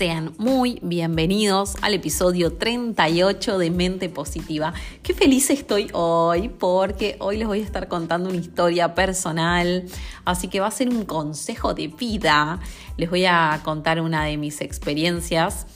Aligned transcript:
Sean 0.00 0.32
muy 0.38 0.78
bienvenidos 0.80 1.76
al 1.82 1.92
episodio 1.92 2.54
38 2.54 3.58
de 3.58 3.70
Mente 3.70 4.08
Positiva. 4.08 4.72
Qué 5.02 5.12
feliz 5.12 5.50
estoy 5.50 5.90
hoy 5.92 6.48
porque 6.48 7.16
hoy 7.18 7.36
les 7.36 7.46
voy 7.46 7.60
a 7.60 7.64
estar 7.64 7.86
contando 7.86 8.30
una 8.30 8.38
historia 8.38 8.94
personal, 8.94 9.84
así 10.24 10.48
que 10.48 10.58
va 10.58 10.68
a 10.68 10.70
ser 10.70 10.88
un 10.88 11.04
consejo 11.04 11.74
de 11.74 11.88
vida. 11.88 12.60
Les 12.96 13.10
voy 13.10 13.26
a 13.26 13.60
contar 13.62 14.00
una 14.00 14.24
de 14.24 14.38
mis 14.38 14.62
experiencias 14.62 15.66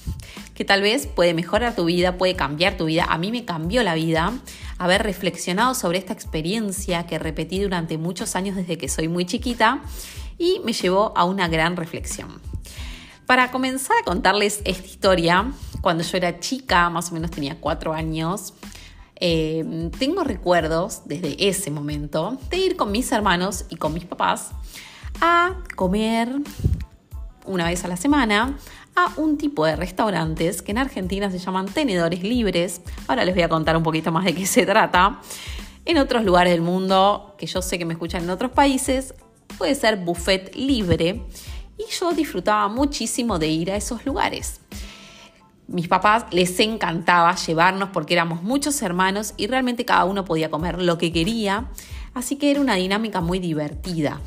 que 0.54 0.64
tal 0.64 0.80
vez 0.80 1.06
puede 1.06 1.34
mejorar 1.34 1.76
tu 1.76 1.84
vida, 1.84 2.16
puede 2.16 2.34
cambiar 2.34 2.78
tu 2.78 2.86
vida. 2.86 3.04
A 3.06 3.18
mí 3.18 3.30
me 3.30 3.44
cambió 3.44 3.82
la 3.82 3.94
vida 3.94 4.32
haber 4.78 5.02
reflexionado 5.02 5.74
sobre 5.74 5.98
esta 5.98 6.14
experiencia 6.14 7.04
que 7.04 7.18
repetí 7.18 7.60
durante 7.60 7.98
muchos 7.98 8.36
años 8.36 8.56
desde 8.56 8.78
que 8.78 8.88
soy 8.88 9.06
muy 9.06 9.26
chiquita 9.26 9.82
y 10.38 10.62
me 10.64 10.72
llevó 10.72 11.12
a 11.14 11.26
una 11.26 11.46
gran 11.46 11.76
reflexión. 11.76 12.53
Para 13.26 13.50
comenzar 13.50 13.96
a 14.00 14.04
contarles 14.04 14.60
esta 14.64 14.86
historia, 14.86 15.50
cuando 15.80 16.04
yo 16.04 16.16
era 16.18 16.40
chica, 16.40 16.90
más 16.90 17.10
o 17.10 17.14
menos 17.14 17.30
tenía 17.30 17.58
cuatro 17.58 17.94
años, 17.94 18.52
eh, 19.16 19.90
tengo 19.98 20.24
recuerdos 20.24 21.02
desde 21.06 21.48
ese 21.48 21.70
momento 21.70 22.38
de 22.50 22.58
ir 22.58 22.76
con 22.76 22.92
mis 22.92 23.10
hermanos 23.12 23.64
y 23.70 23.76
con 23.76 23.94
mis 23.94 24.04
papás 24.04 24.50
a 25.20 25.54
comer 25.74 26.28
una 27.46 27.66
vez 27.66 27.84
a 27.84 27.88
la 27.88 27.96
semana 27.96 28.58
a 28.96 29.12
un 29.16 29.38
tipo 29.38 29.64
de 29.64 29.76
restaurantes 29.76 30.60
que 30.60 30.72
en 30.72 30.78
Argentina 30.78 31.30
se 31.30 31.38
llaman 31.38 31.66
tenedores 31.66 32.22
libres. 32.22 32.82
Ahora 33.08 33.24
les 33.24 33.34
voy 33.34 33.42
a 33.44 33.48
contar 33.48 33.76
un 33.76 33.82
poquito 33.82 34.12
más 34.12 34.24
de 34.24 34.34
qué 34.34 34.46
se 34.46 34.66
trata. 34.66 35.20
En 35.86 35.96
otros 35.98 36.24
lugares 36.24 36.52
del 36.52 36.62
mundo, 36.62 37.34
que 37.38 37.46
yo 37.46 37.62
sé 37.62 37.78
que 37.78 37.84
me 37.84 37.94
escuchan 37.94 38.24
en 38.24 38.30
otros 38.30 38.50
países, 38.50 39.14
puede 39.58 39.74
ser 39.74 39.96
buffet 39.96 40.54
libre 40.54 41.22
y 41.78 41.84
yo 41.92 42.12
disfrutaba 42.12 42.68
muchísimo 42.68 43.38
de 43.38 43.48
ir 43.48 43.70
a 43.70 43.76
esos 43.76 44.04
lugares. 44.06 44.60
Mis 45.66 45.88
papás 45.88 46.26
les 46.30 46.60
encantaba 46.60 47.34
llevarnos 47.36 47.88
porque 47.90 48.14
éramos 48.14 48.42
muchos 48.42 48.80
hermanos 48.82 49.32
y 49.36 49.46
realmente 49.46 49.84
cada 49.84 50.04
uno 50.04 50.24
podía 50.24 50.50
comer 50.50 50.80
lo 50.80 50.98
que 50.98 51.12
quería, 51.12 51.70
así 52.12 52.36
que 52.36 52.50
era 52.50 52.60
una 52.60 52.74
dinámica 52.74 53.20
muy 53.20 53.38
divertida. 53.38 54.20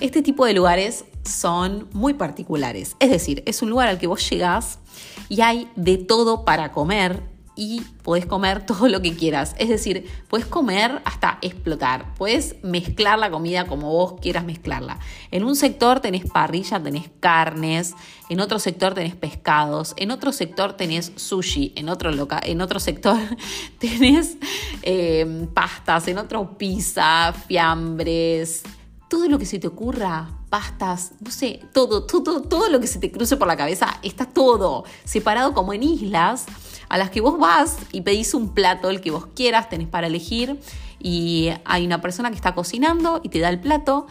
Este 0.00 0.22
tipo 0.22 0.44
de 0.44 0.52
lugares 0.52 1.06
son 1.24 1.88
muy 1.92 2.14
particulares, 2.14 2.96
es 3.00 3.10
decir, 3.10 3.42
es 3.46 3.62
un 3.62 3.70
lugar 3.70 3.88
al 3.88 3.98
que 3.98 4.06
vos 4.06 4.28
llegás 4.28 4.80
y 5.28 5.40
hay 5.40 5.70
de 5.76 5.96
todo 5.96 6.44
para 6.44 6.72
comer 6.72 7.22
y 7.56 7.82
podés 8.02 8.26
comer 8.26 8.64
todo 8.66 8.88
lo 8.88 9.00
que 9.00 9.14
quieras. 9.14 9.54
Es 9.58 9.68
decir, 9.68 10.08
puedes 10.28 10.46
comer 10.46 11.02
hasta 11.04 11.38
explotar. 11.42 12.14
Puedes 12.14 12.56
mezclar 12.62 13.18
la 13.18 13.30
comida 13.30 13.66
como 13.66 13.90
vos 13.90 14.14
quieras 14.20 14.44
mezclarla. 14.44 14.98
En 15.30 15.44
un 15.44 15.56
sector 15.56 16.00
tenés 16.00 16.24
parrilla, 16.30 16.82
tenés 16.82 17.10
carnes. 17.20 17.94
En 18.28 18.40
otro 18.40 18.58
sector 18.58 18.94
tenés 18.94 19.14
pescados. 19.14 19.94
En 19.96 20.10
otro 20.10 20.32
sector 20.32 20.74
tenés 20.74 21.12
sushi. 21.16 21.72
En 21.76 21.88
otro, 21.88 22.10
loca 22.10 22.40
en 22.44 22.60
otro 22.60 22.80
sector 22.80 23.18
tenés 23.78 24.36
em, 24.82 25.46
pastas. 25.46 26.08
En 26.08 26.18
otro 26.18 26.56
pizza, 26.58 27.32
fiambres. 27.32 28.62
Todo 29.08 29.28
lo 29.28 29.38
que 29.38 29.46
se 29.46 29.60
te 29.60 29.68
ocurra, 29.68 30.28
pastas, 30.50 31.12
no 31.20 31.30
sé, 31.30 31.60
todo, 31.72 32.04
todo, 32.04 32.42
todo 32.42 32.68
lo 32.68 32.80
que 32.80 32.86
se 32.86 32.98
te 32.98 33.12
cruce 33.12 33.36
por 33.36 33.46
la 33.46 33.56
cabeza, 33.56 33.98
está 34.02 34.24
todo 34.24 34.84
separado 35.04 35.52
como 35.52 35.72
en 35.72 35.82
islas 35.82 36.46
a 36.94 36.96
las 36.96 37.10
que 37.10 37.20
vos 37.20 37.40
vas 37.40 37.78
y 37.90 38.02
pedís 38.02 38.34
un 38.34 38.54
plato, 38.54 38.88
el 38.88 39.00
que 39.00 39.10
vos 39.10 39.26
quieras, 39.34 39.68
tenés 39.68 39.88
para 39.88 40.06
elegir 40.06 40.60
y 41.00 41.50
hay 41.64 41.84
una 41.84 42.00
persona 42.00 42.30
que 42.30 42.36
está 42.36 42.54
cocinando 42.54 43.20
y 43.24 43.30
te 43.30 43.40
da 43.40 43.48
el 43.48 43.58
plato. 43.58 44.06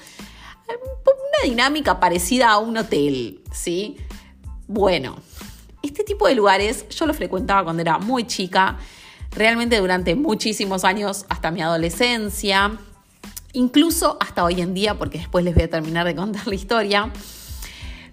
Una 0.67 1.49
dinámica 1.49 2.01
parecida 2.01 2.51
a 2.51 2.57
un 2.57 2.75
hotel, 2.75 3.39
¿sí? 3.53 3.95
Bueno, 4.67 5.16
este 5.81 6.03
tipo 6.03 6.27
de 6.27 6.35
lugares 6.35 6.85
yo 6.89 7.05
lo 7.05 7.13
frecuentaba 7.13 7.63
cuando 7.63 7.81
era 7.81 7.99
muy 7.99 8.27
chica, 8.27 8.77
realmente 9.31 9.79
durante 9.79 10.16
muchísimos 10.16 10.83
años, 10.83 11.25
hasta 11.29 11.51
mi 11.51 11.61
adolescencia, 11.61 12.77
incluso 13.53 14.17
hasta 14.19 14.43
hoy 14.43 14.59
en 14.59 14.73
día, 14.73 14.97
porque 14.97 15.19
después 15.19 15.45
les 15.45 15.55
voy 15.55 15.63
a 15.63 15.69
terminar 15.69 16.05
de 16.05 16.17
contar 16.17 16.45
la 16.47 16.55
historia. 16.55 17.13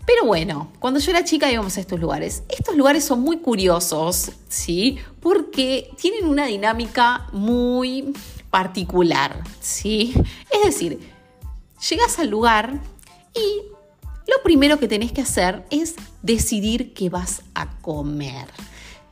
Pero 0.07 0.25
bueno, 0.25 0.73
cuando 0.79 0.99
yo 1.01 1.11
era 1.11 1.25
chica 1.25 1.51
íbamos 1.51 1.77
a 1.77 1.81
estos 1.81 2.01
lugares. 2.01 2.43
Estos 2.49 2.77
lugares 2.77 3.05
son 3.05 3.21
muy 3.21 3.39
curiosos, 3.39 4.33
¿sí? 4.49 4.99
Porque 5.21 5.91
tienen 6.01 6.27
una 6.27 6.47
dinámica 6.47 7.29
muy 7.33 8.13
particular, 8.51 9.43
¿sí? 9.61 10.15
Es 10.51 10.65
decir, 10.65 10.99
llegas 11.89 12.19
al 12.19 12.29
lugar 12.29 12.81
y 13.35 13.63
lo 14.27 14.43
primero 14.43 14.79
que 14.79 14.89
tenés 14.89 15.13
que 15.13 15.21
hacer 15.21 15.65
es 15.71 15.95
decidir 16.23 16.93
qué 16.93 17.09
vas 17.09 17.43
a 17.55 17.71
comer. 17.81 18.47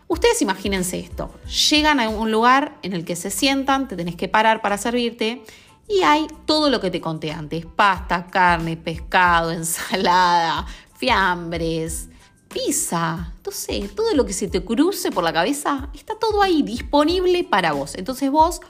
Ustedes 0.09 0.41
imagínense 0.41 0.99
esto, 0.99 1.31
llegan 1.71 2.01
a 2.01 2.09
un 2.09 2.33
lugar 2.33 2.79
en 2.83 2.95
el 2.95 3.05
que 3.05 3.15
se 3.15 3.31
sientan, 3.31 3.89
te 3.89 3.97
tenés 3.97 4.17
que 4.17 4.27
parar 4.27 4.63
para 4.63 4.79
servirte 4.79 5.43
y 5.89 6.03
hay 6.03 6.27
todo 6.45 6.71
lo 6.71 6.81
que 6.81 6.91
te 6.91 7.01
conté 7.01 7.33
antes, 7.33 7.65
pasta, 7.67 8.27
carne, 8.27 8.77
pescado, 8.77 9.51
ensalada, 9.53 10.67
fiambres, 10.97 12.09
pizza, 12.49 13.33
sé, 13.51 13.89
todo 13.95 14.15
lo 14.15 14.25
que 14.25 14.33
se 14.33 14.49
te 14.49 14.65
cruce 14.65 15.11
por 15.11 15.25
la 15.25 15.33
cabeza, 15.33 15.89
está 15.95 16.19
todo 16.19 16.43
ahí 16.43 16.63
disponible 16.63 17.45
para 17.45 17.73
vos. 17.73 17.95
Entonces 17.95 18.31
vos, 18.31 18.61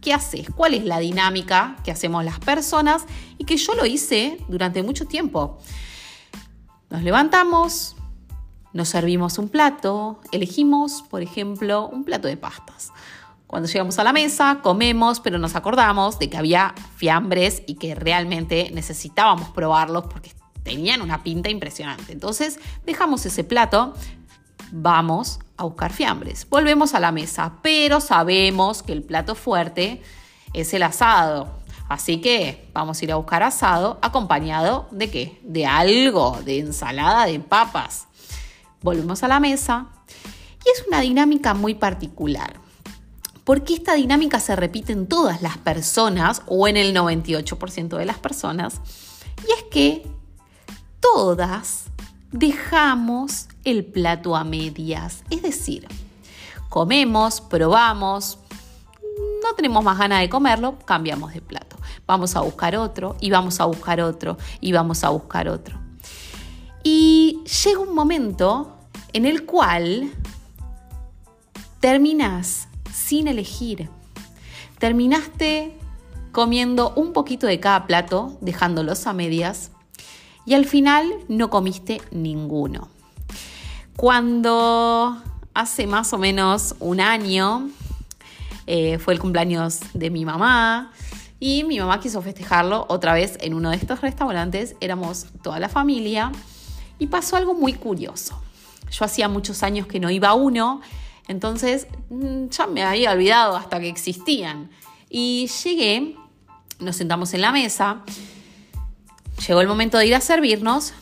¿qué 0.00 0.12
haces? 0.12 0.48
¿Cuál 0.54 0.74
es 0.74 0.84
la 0.84 0.98
dinámica 0.98 1.76
que 1.84 1.90
hacemos 1.90 2.24
las 2.24 2.38
personas 2.38 3.04
y 3.38 3.44
que 3.44 3.56
yo 3.56 3.74
lo 3.74 3.86
hice 3.86 4.38
durante 4.48 4.82
mucho 4.82 5.06
tiempo? 5.06 5.58
Nos 6.90 7.02
levantamos, 7.02 7.96
nos 8.72 8.88
servimos 8.88 9.38
un 9.38 9.48
plato, 9.48 10.20
elegimos, 10.32 11.02
por 11.02 11.22
ejemplo, 11.22 11.88
un 11.88 12.04
plato 12.04 12.28
de 12.28 12.36
pastas. 12.36 12.92
Cuando 13.46 13.68
llegamos 13.68 13.98
a 13.98 14.04
la 14.04 14.12
mesa, 14.12 14.58
comemos, 14.62 15.20
pero 15.20 15.38
nos 15.38 15.54
acordamos 15.54 16.18
de 16.18 16.28
que 16.28 16.36
había 16.36 16.74
fiambres 16.96 17.62
y 17.66 17.76
que 17.76 17.94
realmente 17.94 18.70
necesitábamos 18.72 19.50
probarlos 19.50 20.06
porque 20.06 20.32
tenían 20.64 21.00
una 21.00 21.22
pinta 21.22 21.48
impresionante. 21.48 22.12
Entonces 22.12 22.58
dejamos 22.84 23.24
ese 23.24 23.44
plato, 23.44 23.94
vamos 24.72 25.38
a 25.56 25.64
buscar 25.64 25.92
fiambres. 25.92 26.48
Volvemos 26.48 26.94
a 26.94 27.00
la 27.00 27.12
mesa, 27.12 27.54
pero 27.62 28.00
sabemos 28.00 28.82
que 28.82 28.92
el 28.92 29.02
plato 29.04 29.36
fuerte 29.36 30.02
es 30.52 30.74
el 30.74 30.82
asado. 30.82 31.54
Así 31.88 32.20
que 32.20 32.68
vamos 32.72 33.00
a 33.00 33.04
ir 33.04 33.12
a 33.12 33.16
buscar 33.16 33.44
asado 33.44 34.00
acompañado 34.02 34.88
de 34.90 35.08
qué? 35.08 35.40
De 35.44 35.66
algo, 35.66 36.40
de 36.44 36.58
ensalada 36.58 37.26
de 37.26 37.38
papas. 37.38 38.08
Volvemos 38.82 39.22
a 39.22 39.28
la 39.28 39.38
mesa 39.38 39.86
y 40.64 40.68
es 40.68 40.84
una 40.88 41.00
dinámica 41.00 41.54
muy 41.54 41.74
particular. 41.74 42.65
Porque 43.46 43.74
esta 43.74 43.94
dinámica 43.94 44.40
se 44.40 44.56
repite 44.56 44.92
en 44.92 45.06
todas 45.06 45.40
las 45.40 45.56
personas 45.56 46.42
o 46.48 46.66
en 46.66 46.76
el 46.76 46.92
98% 46.92 47.96
de 47.96 48.04
las 48.04 48.18
personas. 48.18 48.80
Y 49.46 49.52
es 49.52 49.62
que 49.70 50.06
todas 50.98 51.84
dejamos 52.32 53.46
el 53.62 53.84
plato 53.84 54.34
a 54.34 54.42
medias. 54.42 55.22
Es 55.30 55.42
decir, 55.42 55.86
comemos, 56.68 57.40
probamos, 57.40 58.40
no 59.44 59.54
tenemos 59.54 59.84
más 59.84 59.96
ganas 59.96 60.22
de 60.22 60.28
comerlo, 60.28 60.80
cambiamos 60.84 61.32
de 61.32 61.40
plato. 61.40 61.76
Vamos 62.04 62.34
a 62.34 62.40
buscar 62.40 62.74
otro 62.74 63.16
y 63.20 63.30
vamos 63.30 63.60
a 63.60 63.66
buscar 63.66 64.00
otro 64.00 64.38
y 64.60 64.72
vamos 64.72 65.04
a 65.04 65.10
buscar 65.10 65.48
otro. 65.48 65.78
Y 66.82 67.44
llega 67.64 67.78
un 67.78 67.94
momento 67.94 68.76
en 69.12 69.24
el 69.24 69.46
cual 69.46 70.10
terminas 71.78 72.65
sin 72.96 73.28
elegir. 73.28 73.90
Terminaste 74.78 75.76
comiendo 76.32 76.92
un 76.96 77.12
poquito 77.12 77.46
de 77.46 77.60
cada 77.60 77.86
plato, 77.86 78.38
dejándolos 78.40 79.06
a 79.06 79.12
medias, 79.12 79.70
y 80.44 80.54
al 80.54 80.64
final 80.64 81.12
no 81.28 81.50
comiste 81.50 82.00
ninguno. 82.10 82.88
Cuando 83.96 85.16
hace 85.54 85.86
más 85.86 86.12
o 86.12 86.18
menos 86.18 86.74
un 86.80 87.00
año 87.00 87.68
eh, 88.66 88.98
fue 88.98 89.14
el 89.14 89.20
cumpleaños 89.20 89.80
de 89.94 90.10
mi 90.10 90.24
mamá 90.24 90.92
y 91.40 91.64
mi 91.64 91.78
mamá 91.78 92.00
quiso 92.00 92.20
festejarlo 92.22 92.86
otra 92.88 93.14
vez 93.14 93.38
en 93.40 93.54
uno 93.54 93.70
de 93.70 93.76
estos 93.76 94.00
restaurantes, 94.00 94.76
éramos 94.80 95.26
toda 95.42 95.58
la 95.58 95.68
familia 95.68 96.32
Y 96.98 97.08
pasó 97.08 97.36
algo 97.36 97.54
muy 97.54 97.74
curioso. 97.74 98.40
Yo 98.90 99.04
hacía 99.04 99.28
muchos 99.28 99.62
años 99.62 99.86
que 99.86 100.00
no 100.00 100.10
iba 100.10 100.28
a 100.28 100.34
uno, 100.34 100.80
entonces 101.28 101.86
mm, 102.10 102.48
ya 102.48 102.66
me 102.66 102.82
había 102.82 103.12
olvidado 103.12 103.56
hasta 103.56 103.80
que 103.80 103.88
existían. 103.88 104.70
Y 105.08 105.48
llegué, 105.64 106.16
nos 106.78 106.96
sentamos 106.96 107.32
en 107.34 107.40
la 107.40 107.52
mesa, 107.52 108.02
llegó 109.46 109.60
el 109.60 109.68
momento 109.68 109.98
de 109.98 110.06
ir 110.06 110.14
a 110.14 110.20
servirnos 110.20 110.92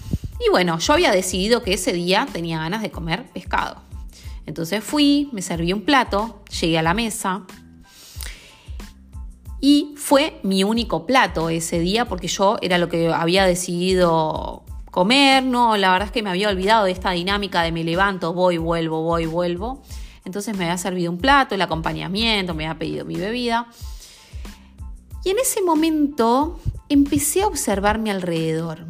y 0.46 0.50
bueno, 0.50 0.78
yo 0.78 0.92
había 0.92 1.10
decidido 1.10 1.62
que 1.62 1.74
ese 1.74 1.92
día 1.92 2.26
tenía 2.32 2.58
ganas 2.58 2.82
de 2.82 2.90
comer 2.90 3.24
pescado. 3.32 3.82
Entonces 4.46 4.84
fui, 4.84 5.30
me 5.32 5.40
serví 5.40 5.72
un 5.72 5.82
plato, 5.82 6.42
llegué 6.60 6.78
a 6.78 6.82
la 6.82 6.92
mesa 6.92 7.42
y 9.60 9.94
fue 9.96 10.40
mi 10.42 10.62
único 10.62 11.06
plato 11.06 11.48
ese 11.48 11.78
día 11.78 12.04
porque 12.06 12.28
yo 12.28 12.58
era 12.60 12.76
lo 12.76 12.90
que 12.90 13.10
había 13.10 13.46
decidido 13.46 14.62
comer, 14.90 15.42
no, 15.42 15.76
la 15.78 15.90
verdad 15.90 16.06
es 16.08 16.12
que 16.12 16.22
me 16.22 16.30
había 16.30 16.50
olvidado 16.50 16.84
de 16.84 16.92
esta 16.92 17.12
dinámica 17.12 17.62
de 17.62 17.72
me 17.72 17.82
levanto, 17.82 18.34
voy, 18.34 18.58
vuelvo, 18.58 19.02
voy, 19.02 19.24
vuelvo. 19.24 19.82
Entonces 20.24 20.56
me 20.56 20.64
había 20.64 20.78
servido 20.78 21.12
un 21.12 21.18
plato, 21.18 21.54
el 21.54 21.62
acompañamiento, 21.62 22.54
me 22.54 22.66
había 22.66 22.78
pedido 22.78 23.04
mi 23.04 23.16
bebida. 23.16 23.68
Y 25.24 25.30
en 25.30 25.38
ese 25.38 25.62
momento 25.62 26.60
empecé 26.88 27.42
a 27.42 27.46
observar 27.46 27.98
mi 27.98 28.10
alrededor. 28.10 28.86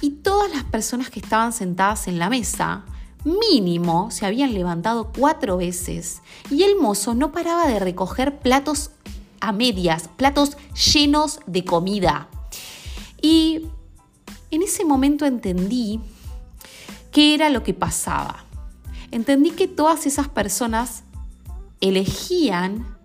Y 0.00 0.10
todas 0.10 0.50
las 0.50 0.64
personas 0.64 1.10
que 1.10 1.20
estaban 1.20 1.52
sentadas 1.52 2.08
en 2.08 2.18
la 2.18 2.30
mesa, 2.30 2.84
mínimo, 3.24 4.10
se 4.10 4.26
habían 4.26 4.54
levantado 4.54 5.12
cuatro 5.16 5.56
veces. 5.58 6.22
Y 6.50 6.62
el 6.62 6.76
mozo 6.76 7.14
no 7.14 7.32
paraba 7.32 7.66
de 7.66 7.78
recoger 7.78 8.38
platos 8.38 8.92
a 9.40 9.52
medias, 9.52 10.08
platos 10.16 10.56
llenos 10.92 11.40
de 11.46 11.64
comida. 11.64 12.28
Y 13.20 13.66
en 14.50 14.62
ese 14.62 14.84
momento 14.84 15.26
entendí 15.26 16.00
qué 17.12 17.34
era 17.34 17.50
lo 17.50 17.62
que 17.62 17.74
pasaba. 17.74 18.44
Entendí 19.10 19.50
que 19.50 19.66
todas 19.66 20.06
esas 20.06 20.28
personas 20.28 21.04
elegían, 21.80 22.96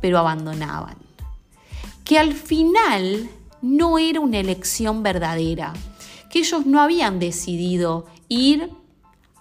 pero 0.00 0.18
abandonaban. 0.18 0.96
Que 2.04 2.18
al 2.18 2.34
final 2.34 3.30
no 3.62 3.98
era 3.98 4.20
una 4.20 4.38
elección 4.38 5.02
verdadera, 5.02 5.72
que 6.30 6.40
ellos 6.40 6.66
no 6.66 6.80
habían 6.80 7.18
decidido 7.18 8.06
ir 8.28 8.70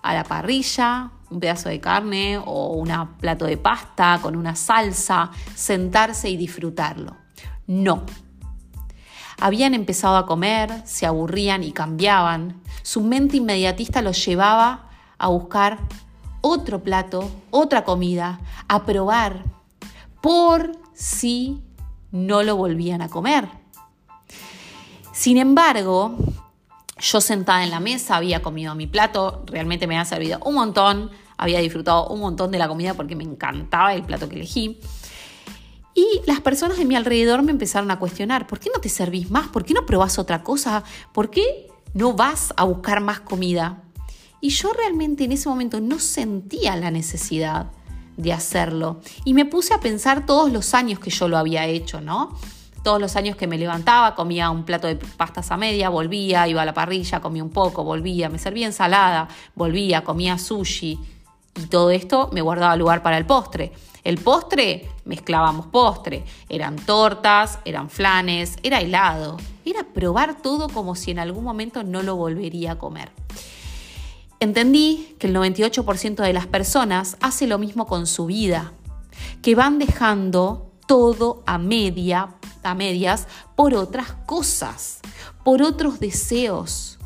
a 0.04 0.14
la 0.14 0.24
parrilla, 0.24 1.12
un 1.30 1.40
pedazo 1.40 1.70
de 1.70 1.80
carne 1.80 2.38
o 2.38 2.74
un 2.74 2.90
plato 3.20 3.46
de 3.46 3.58
pasta 3.58 4.20
con 4.22 4.36
una 4.36 4.56
salsa, 4.56 5.32
sentarse 5.56 6.30
y 6.30 6.38
disfrutarlo. 6.38 7.16
No. 7.68 8.06
Habían 9.40 9.74
empezado 9.74 10.18
a 10.18 10.26
comer, 10.26 10.84
se 10.86 11.06
aburrían 11.06 11.64
y 11.64 11.72
cambiaban. 11.72 12.62
Su 12.84 13.02
mente 13.02 13.38
inmediatista 13.38 14.02
los 14.02 14.24
llevaba 14.24 14.91
a 15.22 15.28
buscar 15.28 15.78
otro 16.42 16.82
plato, 16.82 17.30
otra 17.52 17.84
comida, 17.84 18.42
a 18.68 18.84
probar, 18.84 19.44
por 20.20 20.72
si 20.94 21.62
no 22.12 22.42
lo 22.42 22.56
volvían 22.56 23.02
a 23.02 23.10
comer. 23.10 23.48
Sin 25.14 25.38
embargo, 25.38 26.16
yo 27.00 27.22
sentada 27.22 27.64
en 27.64 27.70
la 27.70 27.80
mesa 27.80 28.16
había 28.16 28.42
comido 28.42 28.74
mi 28.74 28.88
plato, 28.88 29.44
realmente 29.46 29.86
me 29.86 29.96
había 29.96 30.06
servido 30.06 30.40
un 30.44 30.56
montón, 30.56 31.12
había 31.38 31.60
disfrutado 31.60 32.08
un 32.08 32.20
montón 32.20 32.50
de 32.50 32.58
la 32.58 32.68
comida 32.68 32.96
porque 32.96 33.16
me 33.16 33.24
encantaba 33.24 33.94
el 33.94 34.04
plato 34.04 34.28
que 34.28 34.36
elegí. 34.36 34.80
Y 35.94 36.22
las 36.26 36.42
personas 36.42 36.78
de 36.78 36.86
mi 36.86 36.96
alrededor 36.96 37.44
me 37.44 37.52
empezaron 37.52 37.92
a 37.92 38.00
cuestionar, 38.00 38.48
¿por 38.48 38.60
qué 38.60 38.72
no 38.74 38.82
te 38.82 38.90
servís 38.90 39.30
más? 39.30 39.50
¿Por 39.50 39.66
qué 39.66 39.76
no 39.76 39.86
probás 39.86 40.18
otra 40.18 40.42
cosa? 40.42 40.84
¿Por 41.12 41.30
qué 41.30 41.70
no 41.94 42.14
vas 42.14 42.54
a 42.58 42.64
buscar 42.64 43.02
más 43.02 43.20
comida? 43.20 43.84
Y 44.42 44.50
yo 44.50 44.74
realmente 44.74 45.24
en 45.24 45.32
ese 45.32 45.48
momento 45.48 45.80
no 45.80 46.00
sentía 46.00 46.76
la 46.76 46.92
necesidad 46.92 47.68
de 48.18 48.34
hacerlo. 48.34 49.00
Y 49.24 49.34
me 49.34 49.46
puse 49.46 49.74
a 49.74 49.80
pensar 49.80 50.26
todos 50.26 50.52
los 50.52 50.74
años 50.74 51.00
que 51.00 51.12
yo 51.12 51.28
lo 51.28 51.38
había 51.38 51.66
hecho, 51.68 52.02
¿no? 52.02 52.36
Todos 52.84 53.00
los 53.00 53.16
años 53.16 53.36
que 53.36 53.46
me 53.46 53.60
levantaba, 53.60 54.16
comía 54.16 54.50
un 54.50 54.66
plato 54.66 54.88
de 54.88 54.96
pastas 54.96 55.52
a 55.52 55.58
media, 55.58 55.90
volvía, 55.90 56.48
iba 56.48 56.64
a 56.64 56.66
la 56.66 56.74
parrilla, 56.74 57.22
comía 57.22 57.44
un 57.44 57.52
poco, 57.52 57.84
volvía, 57.84 58.30
me 58.30 58.40
servía 58.40 58.66
ensalada, 58.66 59.28
volvía, 59.56 60.04
comía 60.04 60.40
sushi. 60.40 61.00
Y 61.56 61.66
todo 61.68 61.92
esto 61.92 62.30
me 62.34 62.42
guardaba 62.42 62.76
lugar 62.76 63.04
para 63.04 63.18
el 63.18 63.26
postre. 63.26 63.72
El 64.04 64.18
postre, 64.18 64.90
mezclábamos 65.06 65.68
postre. 65.68 66.24
Eran 66.50 66.76
tortas, 66.76 67.60
eran 67.66 67.90
flanes, 67.90 68.56
era 68.64 68.80
helado. 68.80 69.38
Era 69.64 69.84
probar 69.84 70.42
todo 70.42 70.70
como 70.70 70.96
si 70.96 71.12
en 71.12 71.20
algún 71.20 71.44
momento 71.44 71.84
no 71.84 72.02
lo 72.02 72.16
volvería 72.16 72.74
a 72.74 72.80
comer. 72.80 73.12
Entendí 74.42 75.16
que 75.20 75.28
el 75.28 75.36
98% 75.36 76.24
de 76.24 76.34
las 76.34 76.48
personas 76.48 77.16
hace 77.22 77.46
lo 77.46 77.60
mismo 77.60 77.86
con 77.86 78.08
su 78.08 78.26
vida, 78.26 78.74
que 79.44 79.54
van 79.54 79.78
dejando 79.78 80.72
todo 80.88 81.44
a 81.46 81.60
media, 81.60 82.30
a 82.64 82.74
medias 82.74 83.28
por 83.56 83.76
otras 83.76 84.14
cosas, 84.26 85.02
por 85.46 85.62
otros 85.62 86.00
deseos. 86.00 86.98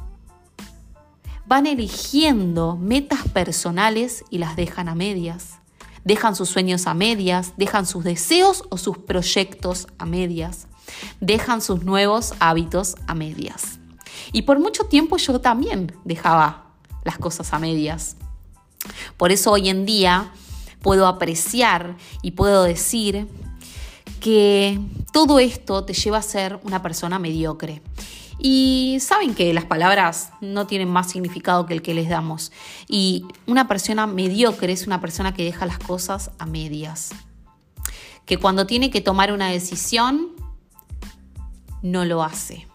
Van 1.45 1.67
eligiendo 1.67 2.77
metas 2.77 3.27
personales 3.27 4.23
y 4.29 4.37
las 4.37 4.55
dejan 4.55 4.87
a 4.87 4.95
medias. 4.95 5.59
Dejan 6.05 6.37
sus 6.37 6.47
sueños 6.47 6.87
a 6.87 6.93
medias, 6.93 7.51
dejan 7.57 7.85
sus 7.85 8.05
deseos 8.05 8.63
o 8.69 8.77
sus 8.77 8.97
proyectos 8.97 9.87
a 9.97 10.05
medias, 10.05 10.67
dejan 11.19 11.59
sus 11.59 11.83
nuevos 11.83 12.33
hábitos 12.39 12.95
a 13.07 13.13
medias. 13.13 13.79
Y 14.31 14.43
por 14.43 14.57
mucho 14.57 14.85
tiempo 14.85 15.17
yo 15.17 15.41
también 15.41 15.91
dejaba 16.05 16.64
las 17.05 17.17
cosas 17.17 17.53
a 17.53 17.59
medias. 17.59 18.17
Por 19.15 19.31
eso 19.31 19.51
hoy 19.51 19.69
en 19.69 19.85
día 19.85 20.31
puedo 20.81 21.07
apreciar 21.07 21.95
y 22.21 22.31
puedo 22.31 22.63
decir 22.63 23.27
que 24.19 24.79
todo 25.13 25.39
esto 25.39 25.85
te 25.85 25.93
lleva 25.93 26.17
a 26.17 26.21
ser 26.21 26.59
una 26.63 26.81
persona 26.81 27.19
mediocre. 27.19 27.81
Y 28.37 28.97
saben 28.99 29.33
que 29.33 29.53
las 29.53 29.65
palabras 29.65 30.31
no 30.41 30.67
tienen 30.67 30.89
más 30.89 31.09
significado 31.09 31.65
que 31.65 31.73
el 31.73 31.81
que 31.81 31.93
les 31.93 32.09
damos. 32.09 32.51
Y 32.87 33.25
una 33.47 33.67
persona 33.67 34.07
mediocre 34.07 34.73
es 34.73 34.87
una 34.87 34.99
persona 34.99 35.33
que 35.33 35.45
deja 35.45 35.65
las 35.65 35.79
cosas 35.79 36.31
a 36.37 36.45
medias. 36.45 37.11
Que 38.25 38.37
cuando 38.37 38.65
tiene 38.65 38.89
que 38.89 38.99
tomar 38.99 39.31
una 39.31 39.47
decisión, 39.47 40.31
no 41.81 42.03
lo 42.03 42.23
hace 42.23 42.67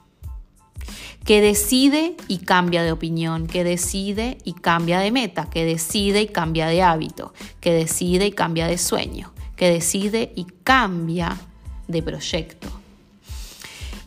que 1.31 1.41
decide 1.41 2.17
y 2.27 2.39
cambia 2.39 2.83
de 2.83 2.91
opinión, 2.91 3.47
que 3.47 3.63
decide 3.63 4.39
y 4.43 4.55
cambia 4.55 4.99
de 4.99 5.13
meta, 5.13 5.49
que 5.49 5.65
decide 5.65 6.23
y 6.23 6.27
cambia 6.27 6.67
de 6.67 6.83
hábito, 6.83 7.33
que 7.61 7.73
decide 7.73 8.27
y 8.27 8.33
cambia 8.33 8.67
de 8.67 8.77
sueño, 8.77 9.33
que 9.55 9.71
decide 9.71 10.33
y 10.35 10.47
cambia 10.65 11.39
de 11.87 12.03
proyecto. 12.03 12.67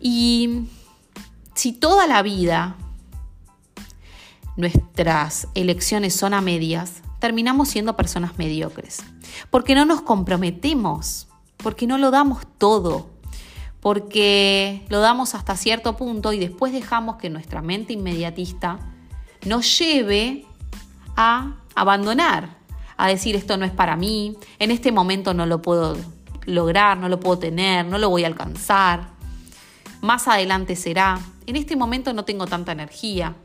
Y 0.01 0.65
si 1.56 1.72
toda 1.72 2.08
la 2.08 2.24
vida 2.24 2.75
nuestras 4.58 5.48
elecciones 5.56 6.13
son 6.13 6.34
a 6.34 6.42
medias, 6.42 7.03
terminamos 7.20 7.70
siendo 7.70 7.96
personas 7.96 8.38
mediocres, 8.38 8.98
porque 9.50 9.75
no 9.75 9.86
nos 9.86 10.01
comprometemos, 10.01 11.30
porque 11.56 11.88
no 11.88 11.98
lo 11.98 12.12
damos 12.12 12.46
todo, 12.58 13.12
porque 13.83 14.85
lo 14.87 15.01
damos 15.01 15.35
hasta 15.35 15.57
cierto 15.57 15.97
punto 15.97 16.31
y 16.31 16.39
después 16.39 16.71
dejamos 16.71 17.17
que 17.17 17.29
nuestra 17.29 17.61
mente 17.61 17.91
inmediatista 17.91 18.79
nos 19.43 19.77
lleve 19.77 20.45
a 21.17 21.57
abandonar, 21.75 22.55
a 22.95 23.09
decir 23.09 23.35
esto 23.35 23.57
no 23.57 23.65
es 23.65 23.73
para 23.73 23.97
mí, 23.97 24.37
en 24.59 24.71
este 24.71 24.93
momento 24.93 25.33
no 25.33 25.45
lo 25.45 25.61
puedo 25.61 25.97
lograr, 26.45 26.97
no 26.97 27.09
lo 27.09 27.19
puedo 27.19 27.39
tener, 27.39 27.85
no 27.85 27.97
lo 27.97 28.09
voy 28.09 28.23
a 28.23 28.27
alcanzar, 28.27 29.09
más 29.99 30.29
adelante 30.29 30.77
será, 30.77 31.19
en 31.45 31.57
este 31.57 31.75
momento 31.75 32.13
no 32.13 32.23
tengo 32.23 32.47
tanta 32.47 32.71
energía. 32.71 33.35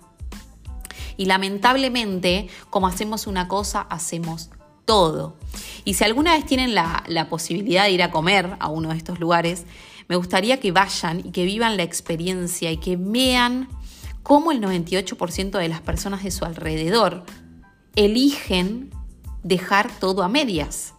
Y 1.17 1.25
lamentablemente, 1.25 2.49
como 2.71 2.87
hacemos 2.87 3.27
una 3.27 3.49
cosa, 3.49 3.81
hacemos 3.91 4.51
todo. 4.89 5.37
Y 5.85 5.95
si 5.95 6.05
alguna 6.05 6.33
vez 6.33 6.47
tienen 6.47 6.75
la, 6.75 7.27
posibilidad 7.29 7.85
de 7.85 7.91
ir 7.91 8.03
a 8.03 8.11
comer 8.11 8.57
a 8.59 8.69
uno 8.69 8.89
de 8.89 8.97
estos 8.97 9.21
lugares, 9.21 9.67
me 10.09 10.17
gustaría 10.17 10.61
que 10.61 10.73
vayan 10.73 11.21
y 11.21 11.31
que 11.31 11.45
vivan 11.45 11.77
la 11.77 11.83
experiencia 11.83 12.73
y 12.73 12.79
que 12.79 12.97
vean 12.97 13.69
cómo 14.23 14.51
el 14.51 14.63
98% 14.63 15.59
de 15.59 15.69
las 15.69 15.83
personas 15.83 16.25
de 16.25 16.31
su 16.31 16.47
alrededor 16.47 17.23
eligen 17.97 18.91
dejar 19.43 19.91
todo 20.01 20.23
a 20.23 20.29
medias 20.29 20.95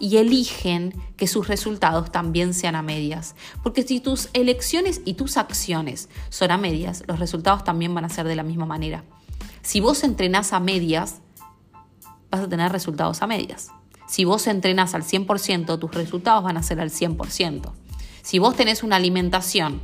y 0.00 0.16
eligen 0.16 0.92
que 1.16 1.28
sus 1.28 1.46
resultados 1.46 2.10
también 2.10 2.52
sean 2.52 2.74
a 2.74 2.82
medias. 2.82 3.36
Porque 3.62 3.84
si 3.84 4.00
tus 4.00 4.28
elecciones 4.32 5.02
y 5.04 5.14
tus 5.14 5.36
acciones 5.36 6.08
son 6.30 6.50
a 6.50 6.58
medias, 6.58 7.04
los 7.06 7.20
resultados 7.20 7.62
también 7.62 7.94
van 7.94 8.04
a 8.04 8.08
ser 8.08 8.26
de 8.26 8.34
la 8.34 8.42
misma 8.42 8.66
manera. 8.66 9.04
Si 9.62 9.78
vos 9.78 10.02
entrenás 10.02 10.52
a 10.52 10.58
medias, 10.58 11.20
vas 12.36 12.46
a 12.46 12.48
tener 12.48 12.72
resultados 12.72 13.22
a 13.22 13.26
medias. 13.26 13.68
Si 14.06 14.24
vos 14.24 14.46
entrenas 14.46 14.94
al 14.94 15.02
100%, 15.02 15.78
tus 15.78 15.90
resultados 15.92 16.44
van 16.44 16.56
a 16.56 16.62
ser 16.62 16.80
al 16.80 16.90
100%. 16.90 17.72
Si 18.22 18.38
vos 18.38 18.56
tenés 18.56 18.82
una 18.82 18.96
alimentación 18.96 19.80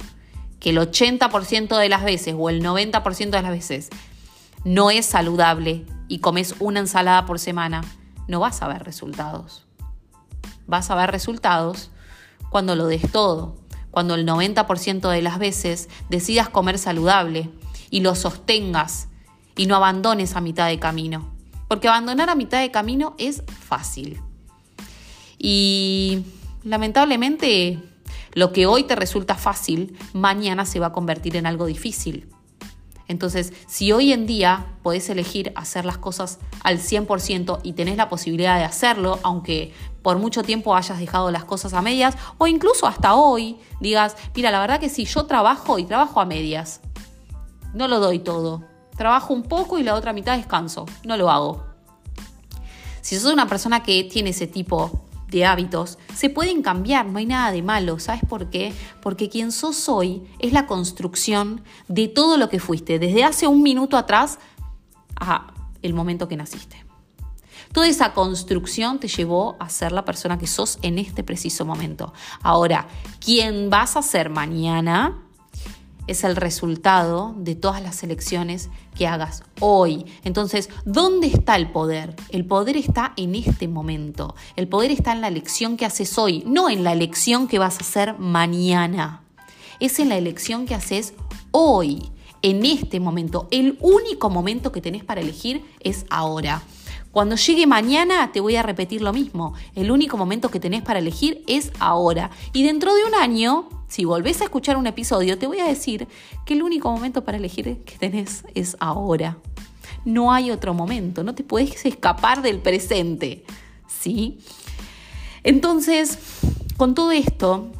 que 0.60 0.70
el 0.70 0.78
80% 0.78 1.76
de 1.76 1.88
las 1.88 2.04
veces 2.04 2.36
o 2.38 2.48
el 2.48 2.62
90% 2.62 3.30
de 3.30 3.42
las 3.42 3.50
veces 3.50 3.90
no 4.64 4.90
es 4.90 5.06
saludable 5.06 5.84
y 6.06 6.20
comes 6.20 6.54
una 6.60 6.80
ensalada 6.80 7.26
por 7.26 7.38
semana, 7.38 7.82
no 8.28 8.38
vas 8.38 8.62
a 8.62 8.68
ver 8.68 8.84
resultados. 8.84 9.66
Vas 10.66 10.90
a 10.90 10.94
ver 10.94 11.10
resultados 11.10 11.90
cuando 12.50 12.76
lo 12.76 12.86
des 12.86 13.10
todo, 13.10 13.56
cuando 13.90 14.14
el 14.14 14.26
90% 14.26 15.08
de 15.08 15.22
las 15.22 15.38
veces 15.38 15.88
decidas 16.08 16.48
comer 16.48 16.78
saludable 16.78 17.50
y 17.90 18.00
lo 18.00 18.14
sostengas 18.14 19.08
y 19.56 19.66
no 19.66 19.74
abandones 19.74 20.36
a 20.36 20.40
mitad 20.40 20.68
de 20.68 20.78
camino. 20.78 21.41
Porque 21.72 21.88
abandonar 21.88 22.28
a 22.28 22.34
mitad 22.34 22.60
de 22.60 22.70
camino 22.70 23.14
es 23.16 23.42
fácil. 23.46 24.20
Y 25.38 26.22
lamentablemente 26.64 27.82
lo 28.34 28.52
que 28.52 28.66
hoy 28.66 28.82
te 28.82 28.94
resulta 28.94 29.36
fácil, 29.36 29.96
mañana 30.12 30.66
se 30.66 30.80
va 30.80 30.88
a 30.88 30.92
convertir 30.92 31.34
en 31.34 31.46
algo 31.46 31.64
difícil. 31.64 32.28
Entonces, 33.08 33.54
si 33.68 33.90
hoy 33.90 34.12
en 34.12 34.26
día 34.26 34.66
podés 34.82 35.08
elegir 35.08 35.50
hacer 35.56 35.86
las 35.86 35.96
cosas 35.96 36.40
al 36.62 36.78
100% 36.78 37.60
y 37.62 37.72
tenés 37.72 37.96
la 37.96 38.10
posibilidad 38.10 38.58
de 38.58 38.64
hacerlo, 38.64 39.18
aunque 39.22 39.72
por 40.02 40.18
mucho 40.18 40.42
tiempo 40.42 40.76
hayas 40.76 40.98
dejado 40.98 41.30
las 41.30 41.44
cosas 41.44 41.72
a 41.72 41.80
medias, 41.80 42.18
o 42.36 42.46
incluso 42.46 42.86
hasta 42.86 43.14
hoy 43.14 43.56
digas, 43.80 44.14
mira, 44.36 44.50
la 44.50 44.60
verdad 44.60 44.78
que 44.78 44.90
si 44.90 45.06
yo 45.06 45.24
trabajo 45.24 45.78
y 45.78 45.84
trabajo 45.84 46.20
a 46.20 46.26
medias, 46.26 46.82
no 47.72 47.88
lo 47.88 47.98
doy 47.98 48.18
todo, 48.18 48.62
trabajo 48.96 49.34
un 49.34 49.42
poco 49.42 49.78
y 49.78 49.82
la 49.82 49.94
otra 49.94 50.12
mitad 50.12 50.36
descanso, 50.36 50.86
no 51.04 51.16
lo 51.16 51.30
hago. 51.30 51.64
Si 53.00 53.16
sos 53.18 53.32
una 53.32 53.48
persona 53.48 53.82
que 53.82 54.04
tiene 54.04 54.30
ese 54.30 54.46
tipo 54.46 55.06
de 55.28 55.44
hábitos 55.44 55.98
se 56.14 56.30
pueden 56.30 56.62
cambiar, 56.62 57.06
no 57.06 57.18
hay 57.18 57.26
nada 57.26 57.50
de 57.50 57.62
malo. 57.62 57.98
¿Sabes 57.98 58.22
por 58.28 58.50
qué? 58.50 58.72
Porque 59.00 59.28
quien 59.28 59.50
sos 59.50 59.88
hoy 59.88 60.22
es 60.38 60.52
la 60.52 60.66
construcción 60.66 61.64
de 61.88 62.06
todo 62.06 62.36
lo 62.36 62.48
que 62.48 62.60
fuiste, 62.60 62.98
desde 62.98 63.24
hace 63.24 63.46
un 63.48 63.62
minuto 63.62 63.96
atrás 63.96 64.38
a 65.16 65.54
el 65.80 65.94
momento 65.94 66.28
que 66.28 66.36
naciste. 66.36 66.84
Toda 67.72 67.88
esa 67.88 68.12
construcción 68.12 69.00
te 69.00 69.08
llevó 69.08 69.56
a 69.58 69.70
ser 69.70 69.92
la 69.92 70.04
persona 70.04 70.38
que 70.38 70.46
sos 70.46 70.78
en 70.82 70.98
este 70.98 71.24
preciso 71.24 71.64
momento. 71.64 72.12
Ahora, 72.42 72.86
¿quién 73.18 73.70
vas 73.70 73.96
a 73.96 74.02
ser 74.02 74.28
mañana? 74.28 75.22
Es 76.06 76.24
el 76.24 76.36
resultado 76.36 77.34
de 77.36 77.54
todas 77.54 77.82
las 77.82 78.02
elecciones 78.02 78.70
que 78.94 79.06
hagas 79.06 79.44
hoy. 79.60 80.06
Entonces, 80.24 80.68
¿dónde 80.84 81.28
está 81.28 81.56
el 81.56 81.70
poder? 81.70 82.16
El 82.30 82.44
poder 82.44 82.76
está 82.76 83.12
en 83.16 83.34
este 83.34 83.68
momento. 83.68 84.34
El 84.56 84.68
poder 84.68 84.90
está 84.90 85.12
en 85.12 85.20
la 85.20 85.28
elección 85.28 85.76
que 85.76 85.86
haces 85.86 86.18
hoy, 86.18 86.42
no 86.46 86.68
en 86.68 86.84
la 86.84 86.92
elección 86.92 87.48
que 87.48 87.58
vas 87.58 87.78
a 87.78 87.80
hacer 87.80 88.18
mañana. 88.18 89.22
Es 89.80 89.98
en 89.98 90.08
la 90.08 90.16
elección 90.16 90.66
que 90.66 90.74
haces 90.74 91.14
hoy, 91.50 92.10
en 92.42 92.64
este 92.66 93.00
momento. 93.00 93.48
El 93.50 93.78
único 93.80 94.30
momento 94.30 94.72
que 94.72 94.80
tenés 94.80 95.04
para 95.04 95.20
elegir 95.20 95.64
es 95.80 96.04
ahora. 96.10 96.62
Cuando 97.12 97.36
llegue 97.36 97.66
mañana 97.66 98.32
te 98.32 98.40
voy 98.40 98.56
a 98.56 98.62
repetir 98.62 99.02
lo 99.02 99.12
mismo. 99.12 99.54
El 99.74 99.90
único 99.90 100.16
momento 100.16 100.50
que 100.50 100.60
tenés 100.60 100.82
para 100.82 100.98
elegir 100.98 101.44
es 101.46 101.70
ahora. 101.78 102.30
Y 102.52 102.64
dentro 102.64 102.94
de 102.94 103.04
un 103.04 103.14
año 103.14 103.68
si 103.92 104.06
volvés 104.06 104.40
a 104.40 104.44
escuchar 104.44 104.78
un 104.78 104.86
episodio, 104.86 105.36
te 105.36 105.46
voy 105.46 105.60
a 105.60 105.66
decir 105.66 106.08
que 106.46 106.54
el 106.54 106.62
único 106.62 106.90
momento 106.90 107.26
para 107.26 107.36
elegir 107.36 107.76
que 107.84 107.98
tenés 107.98 108.42
es 108.54 108.74
ahora. 108.80 109.36
No 110.06 110.32
hay 110.32 110.50
otro 110.50 110.72
momento, 110.72 111.22
no 111.22 111.34
te 111.34 111.44
puedes 111.44 111.84
escapar 111.84 112.40
del 112.40 112.58
presente. 112.58 113.44
¿Sí? 113.86 114.38
Entonces, 115.42 116.18
con 116.78 116.94
todo 116.94 117.12
esto, 117.12 117.70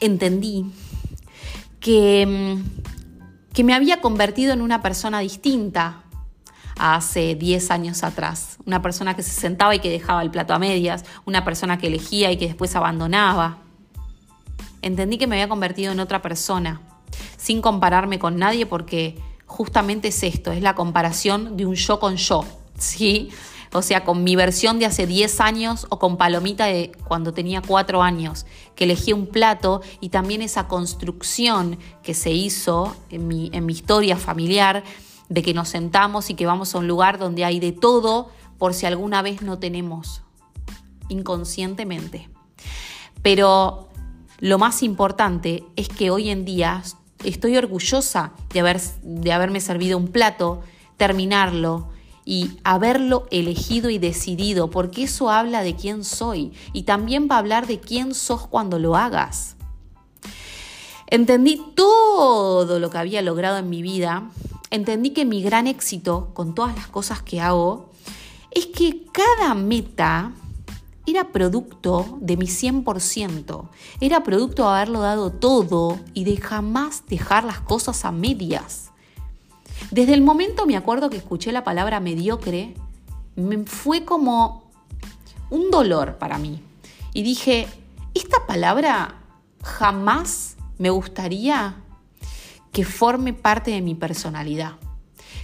entendí 0.00 0.66
que, 1.78 2.26
mm, 2.26 3.52
que 3.52 3.62
me 3.62 3.72
había 3.72 4.00
convertido 4.00 4.52
en 4.52 4.62
una 4.62 4.82
persona 4.82 5.20
distinta 5.20 6.02
hace 6.76 7.36
10 7.36 7.70
años 7.70 8.02
atrás. 8.02 8.56
Una 8.66 8.82
persona 8.82 9.14
que 9.14 9.22
se 9.22 9.30
sentaba 9.30 9.76
y 9.76 9.78
que 9.78 9.90
dejaba 9.90 10.24
el 10.24 10.32
plato 10.32 10.54
a 10.54 10.58
medias, 10.58 11.04
una 11.24 11.44
persona 11.44 11.78
que 11.78 11.86
elegía 11.86 12.32
y 12.32 12.36
que 12.36 12.48
después 12.48 12.74
abandonaba 12.74 13.62
entendí 14.86 15.18
que 15.18 15.26
me 15.26 15.36
había 15.36 15.48
convertido 15.48 15.92
en 15.92 16.00
otra 16.00 16.22
persona, 16.22 16.80
sin 17.36 17.60
compararme 17.60 18.18
con 18.18 18.36
nadie 18.38 18.66
porque 18.66 19.18
justamente 19.46 20.08
es 20.08 20.22
esto, 20.22 20.52
es 20.52 20.62
la 20.62 20.74
comparación 20.74 21.56
de 21.56 21.66
un 21.66 21.74
yo 21.74 22.00
con 22.00 22.16
yo, 22.16 22.44
¿sí? 22.78 23.30
O 23.72 23.82
sea, 23.82 24.04
con 24.04 24.24
mi 24.24 24.36
versión 24.36 24.78
de 24.78 24.86
hace 24.86 25.06
10 25.06 25.40
años 25.40 25.86
o 25.90 25.98
con 25.98 26.16
Palomita 26.16 26.66
de 26.66 26.92
cuando 27.06 27.34
tenía 27.34 27.62
4 27.62 28.02
años, 28.02 28.46
que 28.74 28.84
elegí 28.84 29.12
un 29.12 29.26
plato 29.26 29.82
y 30.00 30.08
también 30.08 30.40
esa 30.40 30.68
construcción 30.68 31.78
que 32.02 32.14
se 32.14 32.30
hizo 32.30 32.96
en 33.10 33.28
mi, 33.28 33.50
en 33.52 33.66
mi 33.66 33.72
historia 33.72 34.16
familiar, 34.16 34.84
de 35.28 35.42
que 35.42 35.52
nos 35.52 35.68
sentamos 35.68 36.30
y 36.30 36.34
que 36.34 36.46
vamos 36.46 36.74
a 36.74 36.78
un 36.78 36.86
lugar 36.86 37.18
donde 37.18 37.44
hay 37.44 37.58
de 37.58 37.72
todo 37.72 38.30
por 38.58 38.72
si 38.72 38.86
alguna 38.86 39.22
vez 39.22 39.42
no 39.42 39.58
tenemos, 39.58 40.22
inconscientemente. 41.08 42.30
Pero 43.22 43.85
lo 44.38 44.58
más 44.58 44.82
importante 44.82 45.64
es 45.76 45.88
que 45.88 46.10
hoy 46.10 46.30
en 46.30 46.44
día 46.44 46.82
estoy 47.24 47.56
orgullosa 47.56 48.32
de, 48.52 48.60
haber, 48.60 48.80
de 49.02 49.32
haberme 49.32 49.60
servido 49.60 49.96
un 49.96 50.08
plato, 50.08 50.62
terminarlo 50.96 51.88
y 52.24 52.58
haberlo 52.64 53.26
elegido 53.30 53.88
y 53.88 53.98
decidido, 53.98 54.68
porque 54.70 55.04
eso 55.04 55.30
habla 55.30 55.62
de 55.62 55.76
quién 55.76 56.04
soy 56.04 56.52
y 56.72 56.82
también 56.82 57.28
va 57.30 57.36
a 57.36 57.38
hablar 57.38 57.66
de 57.66 57.80
quién 57.80 58.14
sos 58.14 58.46
cuando 58.46 58.78
lo 58.78 58.96
hagas. 58.96 59.56
Entendí 61.06 61.62
todo 61.74 62.80
lo 62.80 62.90
que 62.90 62.98
había 62.98 63.22
logrado 63.22 63.58
en 63.58 63.70
mi 63.70 63.80
vida, 63.80 64.28
entendí 64.70 65.10
que 65.10 65.24
mi 65.24 65.40
gran 65.40 65.68
éxito 65.68 66.30
con 66.34 66.54
todas 66.54 66.74
las 66.74 66.88
cosas 66.88 67.22
que 67.22 67.40
hago 67.40 67.90
es 68.50 68.66
que 68.66 69.04
cada 69.12 69.54
meta 69.54 70.32
era 71.06 71.32
producto 71.32 72.18
de 72.20 72.36
mi 72.36 72.46
100%, 72.46 73.68
era 74.00 74.22
producto 74.22 74.62
de 74.62 74.68
haberlo 74.68 75.00
dado 75.00 75.30
todo 75.30 75.98
y 76.14 76.24
de 76.24 76.36
jamás 76.36 77.04
dejar 77.08 77.44
las 77.44 77.60
cosas 77.60 78.04
a 78.04 78.12
medias. 78.12 78.90
Desde 79.90 80.14
el 80.14 80.22
momento 80.22 80.66
me 80.66 80.76
acuerdo 80.76 81.10
que 81.10 81.16
escuché 81.16 81.52
la 81.52 81.64
palabra 81.64 82.00
mediocre, 82.00 82.74
me 83.36 83.64
fue 83.64 84.04
como 84.04 84.70
un 85.50 85.70
dolor 85.70 86.18
para 86.18 86.38
mí. 86.38 86.62
Y 87.12 87.22
dije, 87.22 87.68
esta 88.14 88.46
palabra 88.46 89.16
jamás 89.62 90.56
me 90.78 90.90
gustaría 90.90 91.76
que 92.72 92.84
forme 92.84 93.32
parte 93.32 93.70
de 93.70 93.80
mi 93.80 93.94
personalidad, 93.94 94.72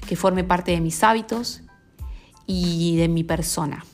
que 0.07 0.17
forme 0.17 0.45
parte 0.45 0.73
de 0.73 0.81
mis 0.81 1.03
hábitos 1.03 1.63
y 2.47 2.97
de 2.97 3.09
mi 3.09 3.25
persona. 3.25 3.85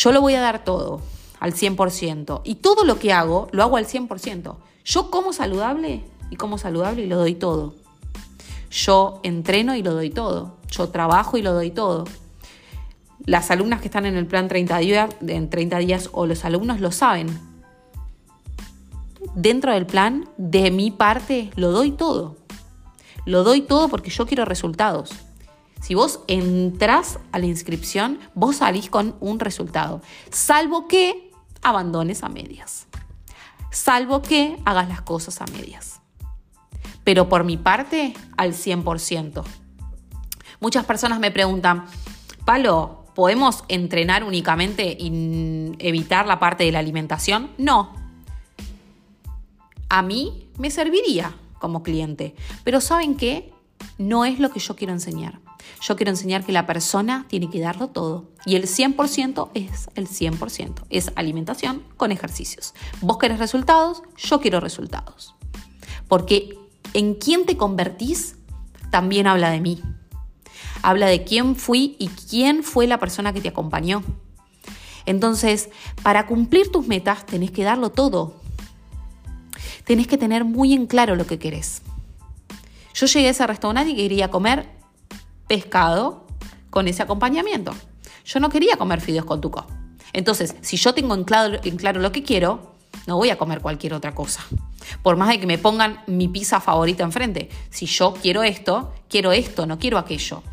Yo 0.00 0.12
lo 0.12 0.22
voy 0.22 0.34
a 0.34 0.40
dar 0.40 0.64
todo, 0.64 1.02
al 1.40 1.52
100%. 1.52 2.40
Y 2.44 2.54
todo 2.54 2.86
lo 2.86 2.98
que 2.98 3.12
hago, 3.12 3.48
lo 3.52 3.62
hago 3.62 3.76
al 3.76 3.86
100%. 3.86 4.56
Yo 4.82 5.10
como 5.10 5.34
saludable 5.34 6.04
y 6.30 6.36
como 6.36 6.56
saludable 6.56 7.02
y 7.02 7.06
lo 7.06 7.18
doy 7.18 7.34
todo. 7.34 7.74
Yo 8.70 9.20
entreno 9.24 9.76
y 9.76 9.82
lo 9.82 9.92
doy 9.92 10.08
todo. 10.08 10.56
Yo 10.70 10.88
trabajo 10.88 11.36
y 11.36 11.42
lo 11.42 11.52
doy 11.52 11.70
todo. 11.70 12.04
Las 13.26 13.50
alumnas 13.50 13.82
que 13.82 13.88
están 13.88 14.06
en 14.06 14.16
el 14.16 14.26
plan 14.26 14.48
30 14.48 14.78
días, 14.78 15.10
en 15.20 15.50
30 15.50 15.76
días 15.76 16.08
o 16.12 16.24
los 16.24 16.46
alumnos 16.46 16.80
lo 16.80 16.92
saben. 16.92 17.38
Dentro 19.34 19.70
del 19.70 19.84
plan, 19.84 20.30
de 20.38 20.70
mi 20.70 20.90
parte, 20.90 21.50
lo 21.56 21.72
doy 21.72 21.90
todo. 21.90 22.38
Lo 23.26 23.44
doy 23.44 23.60
todo 23.60 23.90
porque 23.90 24.08
yo 24.08 24.24
quiero 24.24 24.46
resultados. 24.46 25.10
Si 25.80 25.94
vos 25.94 26.20
entrás 26.28 27.18
a 27.32 27.38
la 27.38 27.46
inscripción, 27.46 28.18
vos 28.34 28.56
salís 28.56 28.90
con 28.90 29.16
un 29.20 29.40
resultado, 29.40 30.02
salvo 30.30 30.86
que 30.86 31.32
abandones 31.62 32.22
a 32.22 32.28
medias, 32.28 32.86
salvo 33.70 34.22
que 34.22 34.58
hagas 34.64 34.88
las 34.88 35.02
cosas 35.02 35.40
a 35.40 35.46
medias. 35.46 36.00
Pero 37.02 37.28
por 37.28 37.44
mi 37.44 37.56
parte, 37.56 38.14
al 38.36 38.52
100%. 38.52 39.42
Muchas 40.60 40.84
personas 40.84 41.18
me 41.18 41.30
preguntan, 41.30 41.86
Palo, 42.44 43.06
¿podemos 43.14 43.64
entrenar 43.68 44.22
únicamente 44.22 44.96
y 44.98 45.72
evitar 45.78 46.26
la 46.26 46.38
parte 46.38 46.64
de 46.64 46.72
la 46.72 46.78
alimentación? 46.78 47.50
No. 47.56 47.94
A 49.88 50.02
mí 50.02 50.50
me 50.58 50.70
serviría 50.70 51.34
como 51.58 51.82
cliente, 51.82 52.34
pero 52.64 52.80
¿saben 52.80 53.16
qué? 53.16 53.52
No 53.98 54.24
es 54.24 54.38
lo 54.38 54.50
que 54.50 54.60
yo 54.60 54.76
quiero 54.76 54.92
enseñar. 54.92 55.40
Yo 55.80 55.96
quiero 55.96 56.10
enseñar 56.10 56.44
que 56.44 56.52
la 56.52 56.66
persona 56.66 57.26
tiene 57.28 57.48
que 57.48 57.60
darlo 57.60 57.88
todo. 57.88 58.30
Y 58.44 58.56
el 58.56 58.64
100% 58.64 59.50
es 59.54 59.88
el 59.94 60.08
100%. 60.08 60.84
Es 60.90 61.12
alimentación 61.16 61.82
con 61.96 62.12
ejercicios. 62.12 62.74
Vos 63.00 63.18
querés 63.18 63.38
resultados, 63.38 64.02
yo 64.16 64.40
quiero 64.40 64.60
resultados. 64.60 65.34
Porque 66.08 66.58
en 66.92 67.14
quién 67.14 67.46
te 67.46 67.56
convertís 67.56 68.36
también 68.90 69.26
habla 69.26 69.50
de 69.50 69.60
mí. 69.60 69.80
Habla 70.82 71.06
de 71.06 71.24
quién 71.24 71.56
fui 71.56 71.96
y 71.98 72.08
quién 72.08 72.62
fue 72.62 72.86
la 72.86 72.98
persona 72.98 73.32
que 73.32 73.40
te 73.40 73.48
acompañó. 73.48 74.02
Entonces, 75.06 75.70
para 76.02 76.26
cumplir 76.26 76.70
tus 76.70 76.86
metas 76.86 77.26
tenés 77.26 77.50
que 77.50 77.64
darlo 77.64 77.90
todo. 77.90 78.40
tenés 79.84 80.06
que 80.06 80.18
tener 80.18 80.44
muy 80.44 80.72
en 80.72 80.86
claro 80.86 81.16
lo 81.16 81.26
que 81.26 81.38
querés. 81.38 81.82
Yo 82.94 83.06
llegué 83.06 83.28
a 83.28 83.30
ese 83.30 83.46
restaurante 83.46 83.92
y 83.92 83.96
quería 83.96 84.30
comer 84.30 84.68
pescado 85.50 86.28
con 86.70 86.86
ese 86.86 87.02
acompañamiento. 87.02 87.74
Yo 88.24 88.38
no 88.38 88.50
quería 88.50 88.76
comer 88.76 89.00
fideos 89.00 89.24
con 89.24 89.40
tuco. 89.40 89.66
Entonces, 90.12 90.54
si 90.60 90.76
yo 90.76 90.94
tengo 90.94 91.12
en 91.16 91.24
claro, 91.24 92.00
lo 92.00 92.12
que 92.12 92.22
quiero, 92.22 92.76
no 93.08 93.16
voy 93.16 93.30
a 93.30 93.36
comer 93.36 93.60
cualquier 93.60 93.94
otra 93.94 94.14
cosa. 94.14 94.46
Por 95.02 95.16
más 95.16 95.28
de 95.28 95.40
que 95.40 95.48
me 95.48 95.58
pongan 95.58 96.04
mi 96.06 96.28
pizza 96.28 96.60
favorita 96.60 97.02
enfrente. 97.02 97.48
Si 97.68 97.86
yo 97.86 98.14
quiero 98.14 98.44
esto, 98.44 98.94
quiero 99.08 99.32
esto, 99.32 99.66
no 99.66 99.80
quiero 99.80 99.98
aquello. 99.98 100.44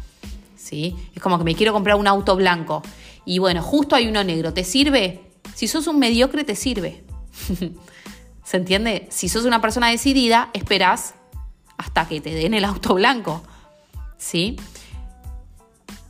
¿Sí? 0.56 0.96
Es 1.14 1.22
como 1.22 1.38
que 1.38 1.44
me 1.44 1.54
quiero 1.54 1.74
comprar 1.74 1.96
un 1.96 2.08
auto 2.08 2.36
blanco. 2.36 2.82
Y 3.24 3.38
bueno, 3.38 3.62
justo 3.62 3.96
hay 3.96 4.08
uno 4.08 4.24
negro. 4.24 4.52
¿Te 4.52 4.64
sirve? 4.64 5.30
Si 5.54 5.68
sos 5.68 5.86
un 5.86 6.00
mediocre, 6.00 6.44
te 6.44 6.56
sirve. 6.56 7.04
¿Se 8.44 8.58
entiende? 8.58 9.06
Si 9.12 9.30
sos 9.30 9.46
una 9.46 9.62
persona 9.62 9.90
decidida, 9.90 10.50
esperás 10.54 11.14
hasta 11.78 12.08
que 12.08 12.20
te 12.20 12.34
den 12.34 12.56
el 12.56 12.66
auto 12.66 12.96
blanco. 12.96 13.44
¿Sí? 14.18 14.58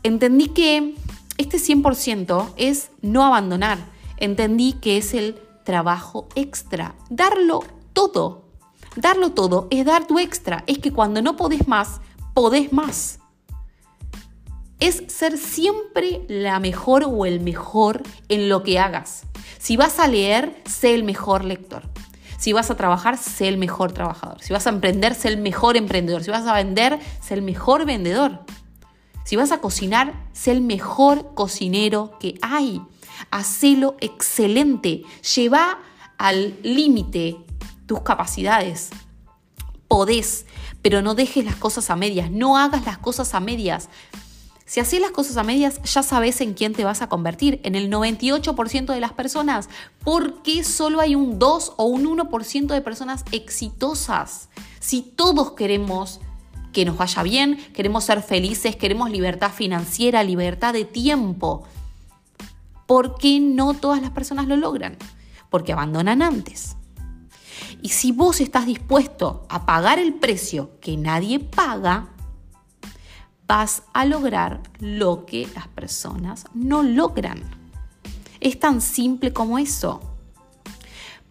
Entendí 0.08 0.48
que 0.48 0.96
este 1.38 1.58
100% 1.58 2.54
es 2.56 2.92
no 3.02 3.26
abandonar. 3.26 3.78
Entendí 4.16 4.72
que 4.72 4.96
es 4.96 5.14
el 5.14 5.36
trabajo 5.66 6.30
extra. 6.34 6.96
Darlo 7.10 7.60
todo. 7.92 8.46
Darlo 8.96 9.34
todo 9.34 9.68
es 9.70 9.84
dar 9.84 10.08
tu 10.08 10.18
extra. 10.18 10.64
Es 10.66 10.80
que 10.80 10.94
cuando 10.94 11.22
no 11.22 11.36
podés 11.36 11.68
más, 11.68 12.00
podés 12.34 12.72
más. 12.72 13.20
Es 14.80 15.04
ser 15.08 15.38
siempre 15.38 16.22
la 16.30 16.62
mejor 16.62 17.04
o 17.04 17.26
el 17.26 17.42
mejor 17.42 18.02
en 18.30 18.48
lo 18.48 18.64
que 18.64 18.80
hagas. 18.80 19.24
Si 19.58 19.76
vas 19.76 20.00
a 20.00 20.08
leer, 20.08 20.56
sé 20.64 20.96
el 20.96 21.04
mejor 21.04 21.44
lector. 21.44 21.84
Si 22.38 22.54
vas 22.54 22.72
a 22.72 22.78
trabajar, 22.78 23.18
sé 23.18 23.50
el 23.50 23.58
mejor 23.58 23.92
trabajador. 23.92 24.42
Si 24.42 24.54
vas 24.54 24.68
a 24.68 24.70
emprender, 24.70 25.16
sé 25.16 25.28
el 25.28 25.38
mejor 25.38 25.76
emprendedor. 25.76 26.24
Si 26.24 26.32
vas 26.32 26.48
a 26.48 26.54
vender, 26.54 26.98
sé 27.20 27.34
el 27.34 27.42
mejor 27.42 27.86
vendedor. 27.86 28.46
Si 29.28 29.36
vas 29.36 29.52
a 29.52 29.60
cocinar, 29.60 30.14
sé 30.32 30.52
el 30.52 30.62
mejor 30.62 31.34
cocinero 31.34 32.18
que 32.18 32.40
hay 32.42 32.82
hacelo 33.30 33.98
excelente, 34.00 35.04
lleva 35.36 35.80
al 36.18 36.58
límite 36.64 37.36
tus 37.88 38.04
capacidades. 38.04 38.90
Podés, 39.90 40.46
pero 40.82 41.02
no 41.02 41.14
dejes 41.14 41.44
las 41.44 41.58
cosas 41.58 41.90
a 41.90 41.98
medias, 41.98 42.32
no 42.32 42.58
hagas 42.58 42.86
las 42.86 43.00
cosas 43.00 43.34
a 43.34 43.42
medias. 43.42 43.90
Si 44.66 44.80
haces 44.80 45.02
las 45.02 45.12
cosas 45.12 45.36
a 45.36 45.44
medias, 45.44 45.82
ya 45.84 46.04
sabes 46.04 46.40
en 46.40 46.54
quién 46.54 46.72
te 46.72 46.86
vas 46.86 47.02
a 47.02 47.10
convertir, 47.10 47.60
en 47.66 47.76
el 47.76 47.92
98% 47.92 48.94
de 48.94 49.02
las 49.02 49.12
personas. 49.12 49.68
¿Por 50.06 50.42
qué 50.42 50.64
solo 50.64 51.02
hay 51.02 51.16
un 51.16 51.38
2 51.38 51.74
o 51.76 51.84
un 51.84 52.06
1% 52.06 52.68
de 52.68 52.80
personas 52.80 53.26
exitosas? 53.34 54.48
Si 54.80 55.02
todos 55.02 55.52
queremos 55.52 56.22
que 56.78 56.86
nos 56.86 56.96
vaya 56.96 57.24
bien, 57.24 57.58
queremos 57.74 58.04
ser 58.04 58.22
felices, 58.22 58.76
queremos 58.76 59.10
libertad 59.10 59.52
financiera, 59.52 60.22
libertad 60.24 60.74
de 60.74 60.86
tiempo. 60.86 61.64
¿Por 62.86 63.18
qué 63.18 63.40
no 63.40 63.74
todas 63.74 64.00
las 64.00 64.12
personas 64.12 64.46
lo 64.46 64.58
logran? 64.58 64.96
Porque 65.50 65.74
abandonan 65.74 66.22
antes. 66.22 66.78
Y 67.82 67.90
si 67.90 68.12
vos 68.12 68.42
estás 68.42 68.68
dispuesto 68.68 69.48
a 69.50 69.66
pagar 69.66 69.98
el 69.98 70.14
precio 70.14 70.80
que 70.80 70.98
nadie 70.98 71.40
paga, 71.40 72.10
vas 73.48 73.82
a 73.94 74.06
lograr 74.06 74.62
lo 74.78 75.26
que 75.26 75.48
las 75.56 75.68
personas 75.70 76.46
no 76.54 76.84
logran. 76.84 77.42
Es 78.40 78.60
tan 78.60 78.82
simple 78.82 79.34
como 79.34 79.58
eso. 79.58 80.00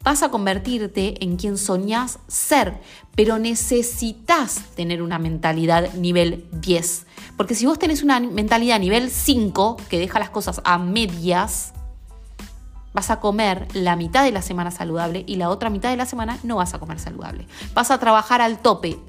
Vas 0.06 0.22
a 0.22 0.28
convertirte 0.28 1.24
en 1.24 1.36
quien 1.36 1.58
soñás 1.58 2.20
ser, 2.28 2.80
pero 3.16 3.40
necesitas 3.40 4.60
tener 4.76 5.02
una 5.02 5.18
mentalidad 5.18 5.92
nivel 5.94 6.46
10. 6.52 7.06
Porque 7.36 7.56
si 7.56 7.66
vos 7.66 7.80
tenés 7.80 8.04
una 8.04 8.20
mentalidad 8.20 8.78
nivel 8.78 9.10
5, 9.10 9.76
que 9.88 9.98
deja 9.98 10.20
las 10.20 10.30
cosas 10.30 10.60
a 10.62 10.78
medias, 10.78 11.72
vas 12.94 13.10
a 13.10 13.18
comer 13.18 13.66
la 13.74 13.96
mitad 13.96 14.22
de 14.22 14.30
la 14.30 14.42
semana 14.42 14.70
saludable 14.70 15.24
y 15.26 15.34
la 15.34 15.50
otra 15.50 15.70
mitad 15.70 15.90
de 15.90 15.96
la 15.96 16.06
semana 16.06 16.38
no 16.44 16.54
vas 16.54 16.72
a 16.72 16.78
comer 16.78 17.00
saludable. 17.00 17.48
Vas 17.74 17.90
a 17.90 17.98
trabajar 17.98 18.40
al 18.40 18.60
tope 18.60 19.00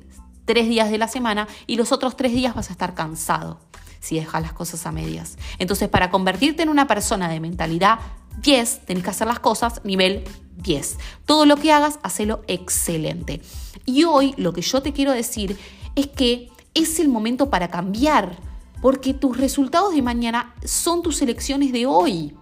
tres 0.46 0.68
días 0.68 0.90
de 0.90 0.98
la 0.98 1.08
semana 1.08 1.48
y 1.68 1.76
los 1.76 1.92
otros 1.92 2.18
tres 2.18 2.32
días 2.32 2.56
vas 2.56 2.70
a 2.70 2.72
estar 2.72 2.96
cansado 2.96 3.60
si 4.00 4.16
dejas 4.16 4.42
las 4.42 4.54
cosas 4.54 4.84
a 4.88 4.92
medias. 4.92 5.38
Entonces, 5.60 5.90
para 5.90 6.10
convertirte 6.10 6.64
en 6.64 6.70
una 6.70 6.88
persona 6.88 7.30
de 7.30 7.40
mentalidad 7.40 8.00
10, 8.42 8.86
tenés 8.86 9.04
que 9.04 9.10
hacer 9.10 9.28
las 9.28 9.40
cosas 9.40 9.82
nivel 9.84 10.24
10. 10.58 10.98
Todo 11.26 11.46
lo 11.46 11.58
que 11.58 11.72
hagas, 11.72 12.00
hacelo 12.04 12.42
excelente. 12.48 13.42
Y 13.86 14.04
hoy 14.04 14.34
lo 14.38 14.54
que 14.54 14.62
yo 14.62 14.82
te 14.82 14.94
quiero 14.94 15.12
decir 15.12 15.58
es 15.96 16.08
que 16.08 16.50
es 16.74 17.00
el 17.00 17.10
momento 17.10 17.50
para 17.50 17.70
cambiar, 17.70 18.38
porque 18.82 19.14
tus 19.14 19.38
resultados 19.38 19.94
de 19.94 20.02
mañana 20.02 20.54
son 20.64 21.02
tus 21.02 21.22
elecciones 21.22 21.72
de 21.72 21.86
hoy. 21.86 22.36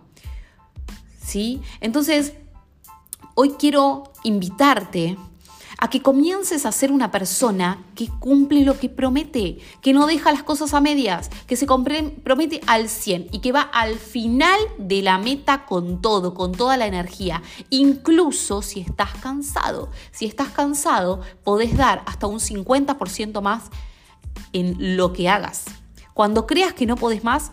¿Sí? 1.21 1.61
Entonces, 1.79 2.33
hoy 3.33 3.51
quiero 3.57 4.11
invitarte 4.23 5.17
a 5.77 5.89
que 5.89 6.01
comiences 6.01 6.65
a 6.65 6.71
ser 6.71 6.91
una 6.91 7.11
persona 7.11 7.83
que 7.95 8.07
cumple 8.07 8.63
lo 8.63 8.79
que 8.79 8.89
promete, 8.89 9.59
que 9.81 9.93
no 9.93 10.07
deja 10.07 10.31
las 10.31 10.43
cosas 10.43 10.73
a 10.73 10.81
medias, 10.81 11.29
que 11.47 11.55
se 11.55 11.67
promete 12.23 12.61
al 12.67 12.89
100 12.89 13.29
y 13.31 13.39
que 13.39 13.51
va 13.51 13.61
al 13.61 13.95
final 13.95 14.59
de 14.77 15.01
la 15.01 15.17
meta 15.17 15.65
con 15.65 16.01
todo, 16.01 16.33
con 16.33 16.51
toda 16.51 16.77
la 16.77 16.87
energía, 16.87 17.41
incluso 17.69 18.61
si 18.61 18.79
estás 18.79 19.11
cansado. 19.21 19.89
Si 20.11 20.25
estás 20.25 20.49
cansado, 20.49 21.21
podés 21.43 21.75
dar 21.75 22.03
hasta 22.05 22.27
un 22.27 22.39
50% 22.39 23.41
más 23.41 23.63
en 24.53 24.97
lo 24.97 25.13
que 25.13 25.29
hagas. 25.29 25.65
Cuando 26.13 26.47
creas 26.47 26.73
que 26.73 26.85
no 26.85 26.95
podés 26.95 27.23
más, 27.23 27.51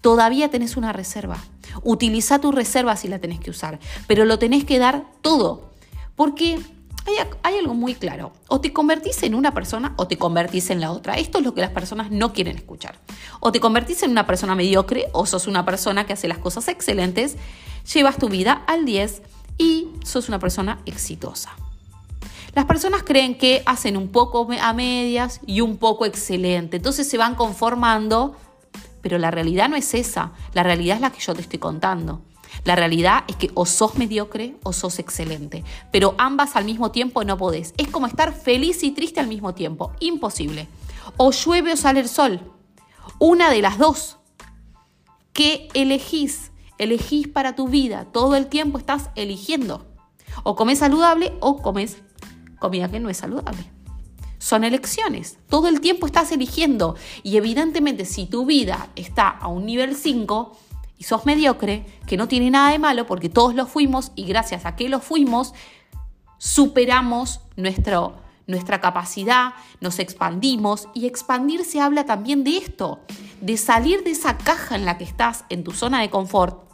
todavía 0.00 0.50
tenés 0.50 0.76
una 0.76 0.92
reserva. 0.92 1.38
Utiliza 1.82 2.38
tu 2.38 2.52
reserva 2.52 2.96
si 2.96 3.08
la 3.08 3.18
tenés 3.18 3.40
que 3.40 3.50
usar, 3.50 3.78
pero 4.06 4.24
lo 4.24 4.38
tenés 4.38 4.64
que 4.64 4.78
dar 4.78 5.06
todo. 5.20 5.72
Porque 6.16 6.58
hay, 7.06 7.56
algo 7.58 7.74
muy 7.74 7.94
claro. 7.94 8.32
O 8.48 8.60
te 8.60 8.72
convertís 8.72 9.22
en 9.22 9.34
una 9.34 9.54
persona 9.54 9.94
o 9.96 10.06
te 10.06 10.18
convertís 10.18 10.70
en 10.70 10.80
la 10.80 10.92
otra. 10.92 11.14
Esto 11.14 11.38
es 11.38 11.44
lo 11.44 11.54
que 11.54 11.60
las 11.60 11.70
personas 11.70 12.10
no 12.10 12.32
quieren 12.32 12.56
escuchar. 12.56 12.98
O 13.40 13.52
te 13.52 13.60
convertís 13.60 14.02
en 14.02 14.10
una 14.10 14.26
persona 14.26 14.54
mediocre 14.54 15.06
o 15.12 15.26
sos 15.26 15.46
una 15.46 15.64
persona 15.64 16.06
que 16.06 16.12
hace 16.12 16.28
las 16.28 16.38
cosas 16.38 16.68
excelentes, 16.68 17.36
llevas 17.92 18.16
tu 18.16 18.28
vida 18.28 18.62
al 18.66 18.84
10 18.84 19.22
y 19.58 19.88
sos 20.04 20.28
una 20.28 20.38
persona 20.38 20.80
exitosa. 20.86 21.50
Las 22.54 22.66
personas 22.66 23.02
creen 23.02 23.36
que 23.36 23.62
hacen 23.64 23.96
un 23.96 24.08
poco 24.08 24.46
a 24.60 24.72
medias 24.72 25.40
y 25.46 25.62
un 25.62 25.78
poco 25.78 26.04
excelente. 26.04 26.76
Entonces 26.76 27.08
se 27.08 27.16
van 27.16 27.34
conformando, 27.34 28.36
pero 29.00 29.18
la 29.18 29.30
realidad 29.30 29.68
no 29.68 29.76
es 29.76 29.94
esa. 29.94 30.32
La 30.52 30.62
realidad 30.62 30.96
es 30.96 31.00
la 31.00 31.10
que 31.10 31.20
yo 31.20 31.34
te 31.34 31.40
estoy 31.40 31.58
contando. 31.58 32.20
La 32.64 32.76
realidad 32.76 33.24
es 33.26 33.36
que 33.36 33.50
o 33.54 33.66
sos 33.66 33.96
mediocre 33.96 34.56
o 34.62 34.72
sos 34.72 34.98
excelente, 34.98 35.64
pero 35.90 36.14
ambas 36.18 36.54
al 36.54 36.64
mismo 36.64 36.92
tiempo 36.92 37.24
no 37.24 37.36
podés. 37.36 37.74
Es 37.76 37.88
como 37.88 38.06
estar 38.06 38.32
feliz 38.32 38.82
y 38.84 38.92
triste 38.92 39.18
al 39.18 39.26
mismo 39.26 39.52
tiempo, 39.54 39.92
imposible. 39.98 40.68
O 41.16 41.32
llueve 41.32 41.72
o 41.72 41.76
sale 41.76 42.00
el 42.00 42.08
sol, 42.08 42.40
una 43.18 43.50
de 43.50 43.62
las 43.62 43.78
dos. 43.78 44.18
¿Qué 45.32 45.68
elegís? 45.74 46.52
Elegís 46.78 47.26
para 47.26 47.56
tu 47.56 47.68
vida, 47.68 48.06
todo 48.12 48.36
el 48.36 48.46
tiempo 48.46 48.78
estás 48.78 49.10
eligiendo. 49.16 49.86
O 50.44 50.54
comes 50.54 50.78
saludable 50.78 51.32
o 51.40 51.62
comes 51.62 51.98
comida 52.60 52.88
que 52.88 53.00
no 53.00 53.10
es 53.10 53.16
saludable. 53.16 53.64
Son 54.38 54.64
elecciones. 54.64 55.38
Todo 55.48 55.68
el 55.68 55.80
tiempo 55.80 56.06
estás 56.06 56.32
eligiendo. 56.32 56.96
Y 57.22 57.36
evidentemente 57.36 58.04
si 58.04 58.26
tu 58.26 58.46
vida 58.46 58.88
está 58.96 59.28
a 59.28 59.48
un 59.48 59.66
nivel 59.66 59.94
5, 59.94 60.58
y 61.02 61.04
sos 61.04 61.26
mediocre, 61.26 61.84
que 62.06 62.16
no 62.16 62.28
tiene 62.28 62.48
nada 62.48 62.70
de 62.70 62.78
malo 62.78 63.08
porque 63.08 63.28
todos 63.28 63.56
lo 63.56 63.66
fuimos 63.66 64.12
y 64.14 64.24
gracias 64.24 64.64
a 64.64 64.76
que 64.76 64.88
lo 64.88 65.00
fuimos, 65.00 65.52
superamos 66.38 67.40
nuestro, 67.56 68.14
nuestra 68.46 68.80
capacidad, 68.80 69.54
nos 69.80 69.98
expandimos 69.98 70.86
y 70.94 71.06
expandirse 71.06 71.80
habla 71.80 72.06
también 72.06 72.44
de 72.44 72.56
esto, 72.56 73.00
de 73.40 73.56
salir 73.56 74.04
de 74.04 74.12
esa 74.12 74.38
caja 74.38 74.76
en 74.76 74.84
la 74.84 74.96
que 74.96 75.02
estás, 75.02 75.44
en 75.48 75.64
tu 75.64 75.72
zona 75.72 76.00
de 76.00 76.08
confort 76.08 76.70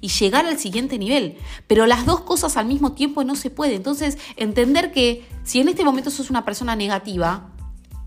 y 0.00 0.08
llegar 0.08 0.46
al 0.46 0.58
siguiente 0.58 0.96
nivel. 0.96 1.36
Pero 1.66 1.84
las 1.84 2.06
dos 2.06 2.22
cosas 2.22 2.56
al 2.56 2.64
mismo 2.64 2.92
tiempo 2.92 3.24
no 3.24 3.34
se 3.34 3.50
puede. 3.50 3.74
Entonces, 3.74 4.16
entender 4.36 4.90
que 4.90 5.28
si 5.42 5.60
en 5.60 5.68
este 5.68 5.84
momento 5.84 6.08
sos 6.08 6.30
una 6.30 6.46
persona 6.46 6.76
negativa, 6.76 7.50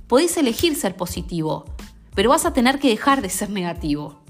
podés 0.07 0.35
elegir 0.37 0.75
ser 0.75 0.95
positivo, 0.95 1.65
pero 2.15 2.31
vas 2.31 2.47
a 2.47 2.53
tener 2.53 2.79
que 2.79 2.89
dejar 2.89 3.21
de 3.21 3.29
ser 3.29 3.51
negativo. 3.51 4.25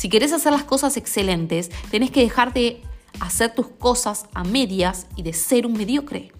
Si 0.00 0.08
querés 0.08 0.32
hacer 0.32 0.50
las 0.50 0.64
cosas 0.64 0.96
excelentes, 0.96 1.70
tenés 1.90 2.10
que 2.10 2.22
dejar 2.22 2.54
de 2.54 2.80
hacer 3.20 3.54
tus 3.54 3.66
cosas 3.68 4.24
a 4.32 4.44
medias 4.44 5.06
y 5.14 5.22
de 5.22 5.34
ser 5.34 5.66
un 5.66 5.74
mediocre. 5.74 6.32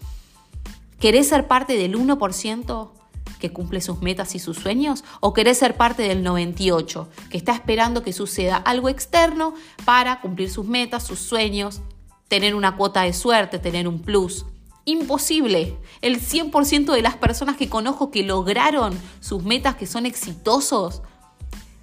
¿Querés 0.98 1.28
ser 1.28 1.46
parte 1.46 1.76
del 1.76 1.94
1% 1.94 2.90
que 3.38 3.52
cumple 3.52 3.82
sus 3.82 4.00
metas 4.00 4.34
y 4.34 4.38
sus 4.38 4.56
sueños? 4.56 5.04
¿O 5.20 5.34
querés 5.34 5.58
ser 5.58 5.76
parte 5.76 6.04
del 6.04 6.24
98% 6.24 7.08
que 7.28 7.36
está 7.36 7.52
esperando 7.52 8.02
que 8.02 8.14
suceda 8.14 8.56
algo 8.56 8.88
externo 8.88 9.52
para 9.84 10.22
cumplir 10.22 10.50
sus 10.50 10.64
metas, 10.64 11.06
sus 11.06 11.18
sueños, 11.18 11.82
tener 12.28 12.54
una 12.54 12.78
cuota 12.78 13.02
de 13.02 13.12
suerte, 13.12 13.58
tener 13.58 13.86
un 13.86 14.00
plus? 14.00 14.46
Imposible. 14.86 15.76
El 16.00 16.18
100% 16.18 16.94
de 16.94 17.02
las 17.02 17.16
personas 17.16 17.58
que 17.58 17.68
conozco 17.68 18.10
que 18.10 18.22
lograron 18.22 18.98
sus 19.20 19.42
metas, 19.42 19.74
que 19.74 19.86
son 19.86 20.06
exitosos, 20.06 21.02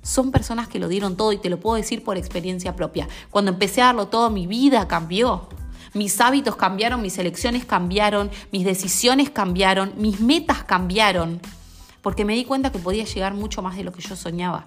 son 0.07 0.31
personas 0.31 0.69
que 0.69 0.79
lo 0.79 0.87
dieron 0.87 1.17
todo 1.17 1.33
y 1.33 1.37
te 1.37 1.49
lo 1.49 1.59
puedo 1.59 1.75
decir 1.75 2.01
por 2.01 2.17
experiencia 2.17 2.75
propia. 2.75 3.09
Cuando 3.29 3.51
empecé 3.51 3.81
a 3.81 3.87
darlo 3.87 4.07
todo, 4.07 4.29
mi 4.29 4.47
vida 4.47 4.87
cambió. 4.87 5.49
Mis 5.93 6.21
hábitos 6.21 6.55
cambiaron, 6.55 7.01
mis 7.01 7.17
elecciones 7.17 7.65
cambiaron, 7.65 8.31
mis 8.51 8.63
decisiones 8.63 9.29
cambiaron, 9.29 9.93
mis 9.97 10.21
metas 10.21 10.63
cambiaron, 10.63 11.41
porque 12.01 12.23
me 12.23 12.35
di 12.35 12.45
cuenta 12.45 12.71
que 12.71 12.79
podía 12.79 13.03
llegar 13.03 13.33
mucho 13.33 13.61
más 13.61 13.75
de 13.75 13.83
lo 13.83 13.91
que 13.91 14.01
yo 14.01 14.15
soñaba. 14.15 14.65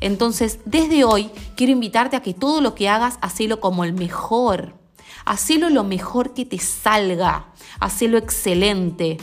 Entonces, 0.00 0.60
desde 0.64 1.02
hoy 1.02 1.30
quiero 1.56 1.72
invitarte 1.72 2.16
a 2.16 2.22
que 2.22 2.34
todo 2.34 2.60
lo 2.60 2.76
que 2.76 2.88
hagas, 2.88 3.18
hacelo 3.20 3.58
como 3.58 3.82
el 3.82 3.94
mejor. 3.94 4.74
Hacelo 5.24 5.70
lo 5.70 5.82
mejor 5.82 6.34
que 6.34 6.44
te 6.44 6.58
salga. 6.58 7.46
Hacelo 7.80 8.16
excelente. 8.16 9.18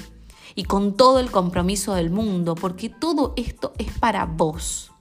Y 0.54 0.66
con 0.66 0.98
todo 0.98 1.20
el 1.20 1.32
compromiso 1.32 1.94
del 1.94 2.10
mundo, 2.10 2.56
porque 2.56 2.90
todo 2.90 3.34
esto 3.38 3.74
es 3.78 3.92
para 4.00 4.26
vos. 4.26 4.92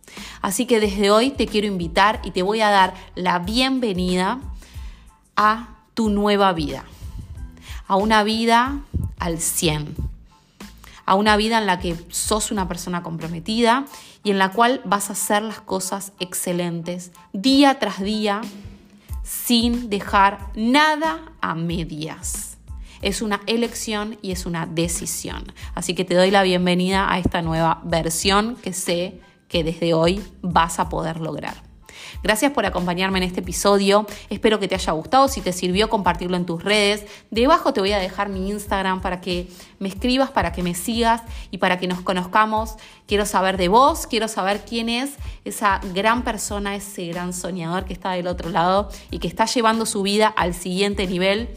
Así 0.43 0.67
que 0.67 0.81
desde 0.81 1.11
hoy 1.11 1.31
te 1.31 1.47
quiero 1.47 1.67
invitar 1.67 2.21
y 2.25 2.31
te 2.31 2.43
voy 2.43 2.61
a 2.61 2.71
dar 2.71 2.95
la 3.15 3.39
bienvenida 3.39 4.41
a 5.37 5.69
tu 5.95 6.11
nueva 6.11 6.53
vida. 6.53 6.85
A 7.87 7.97
una 7.97 8.25
vida 8.25 8.81
al 9.19 9.41
100. 9.41 9.97
A 11.07 11.15
una 11.15 11.37
vida 11.37 11.59
en 11.59 11.67
la 11.67 11.79
que 11.79 11.97
sos 12.11 12.51
una 12.51 12.67
persona 12.69 13.03
comprometida 13.03 13.85
y 14.23 14.31
en 14.31 14.39
la 14.39 14.51
cual 14.53 14.81
vas 14.85 15.11
a 15.11 15.13
hacer 15.13 15.43
las 15.43 15.61
cosas 15.61 16.13
excelentes 16.19 17.13
día 17.33 17.79
tras 17.79 18.03
día 18.03 18.41
sin 19.23 19.91
dejar 19.91 20.39
nada 20.55 21.21
a 21.41 21.55
medias. 21.55 22.57
Es 23.03 23.21
una 23.21 23.41
elección 23.47 24.17
y 24.23 24.33
es 24.33 24.47
una 24.47 24.67
decisión. 24.67 25.53
Así 25.75 25.95
que 25.95 26.05
te 26.05 26.15
doy 26.15 26.31
la 26.31 26.43
bienvenida 26.43 27.13
a 27.13 27.19
esta 27.19 27.43
nueva 27.43 27.81
versión 27.85 28.57
que 28.57 28.73
sé 28.73 29.21
que 29.55 29.63
desde 29.63 29.95
hoy 29.95 30.21
vas 30.43 30.81
a 30.81 30.89
poder 30.89 31.21
lograr. 31.21 31.55
Gracias 32.25 32.51
por 32.51 32.67
acompañarme 32.67 33.19
en 33.19 33.23
este 33.23 33.39
episodio. 33.39 34.05
Espero 34.29 34.59
que 34.59 34.67
te 34.67 34.75
haya 34.75 34.93
gustado. 34.95 35.29
Si 35.29 35.43
te 35.43 35.53
sirvió, 35.53 35.89
compartirlo 35.89 36.37
en 36.37 36.45
tus 36.45 36.65
redes. 36.65 37.07
Debajo 37.31 37.73
te 37.73 37.79
voy 37.79 37.93
a 37.93 38.01
dejar 38.01 38.31
mi 38.31 38.51
Instagram 38.51 39.01
para 39.01 39.21
que 39.21 39.49
me 39.79 39.87
escribas, 39.87 40.33
para 40.33 40.51
que 40.51 40.65
me 40.65 40.75
sigas 40.75 41.23
y 41.53 41.59
para 41.59 41.79
que 41.79 41.87
nos 41.87 42.01
conozcamos. 42.01 42.75
Quiero 43.07 43.27
saber 43.27 43.57
de 43.57 43.69
vos, 43.69 44.09
quiero 44.09 44.27
saber 44.27 44.65
quién 44.69 44.89
es 44.89 45.13
esa 45.45 45.81
gran 45.95 46.25
persona, 46.25 46.75
ese 46.75 47.07
gran 47.07 47.33
soñador 47.33 47.85
que 47.85 47.93
está 47.93 48.11
del 48.11 48.27
otro 48.27 48.51
lado 48.51 48.89
y 49.13 49.21
que 49.21 49.29
está 49.29 49.45
llevando 49.45 49.87
su 49.87 50.03
vida 50.03 50.27
al 50.27 50.53
siguiente 50.53 51.07
nivel. 51.07 51.51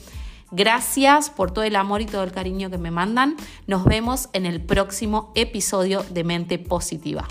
Gracias 0.52 1.32
por 1.32 1.50
todo 1.50 1.64
el 1.64 1.76
amor 1.76 2.02
y 2.02 2.06
todo 2.06 2.22
el 2.22 2.32
cariño 2.32 2.70
que 2.70 2.78
me 2.78 2.92
mandan. 2.92 3.38
Nos 3.66 3.86
vemos 3.86 4.30
en 4.34 4.46
el 4.46 4.62
próximo 4.62 5.32
episodio 5.34 6.04
de 6.12 6.24
Mente 6.24 6.60
Positiva. 6.60 7.28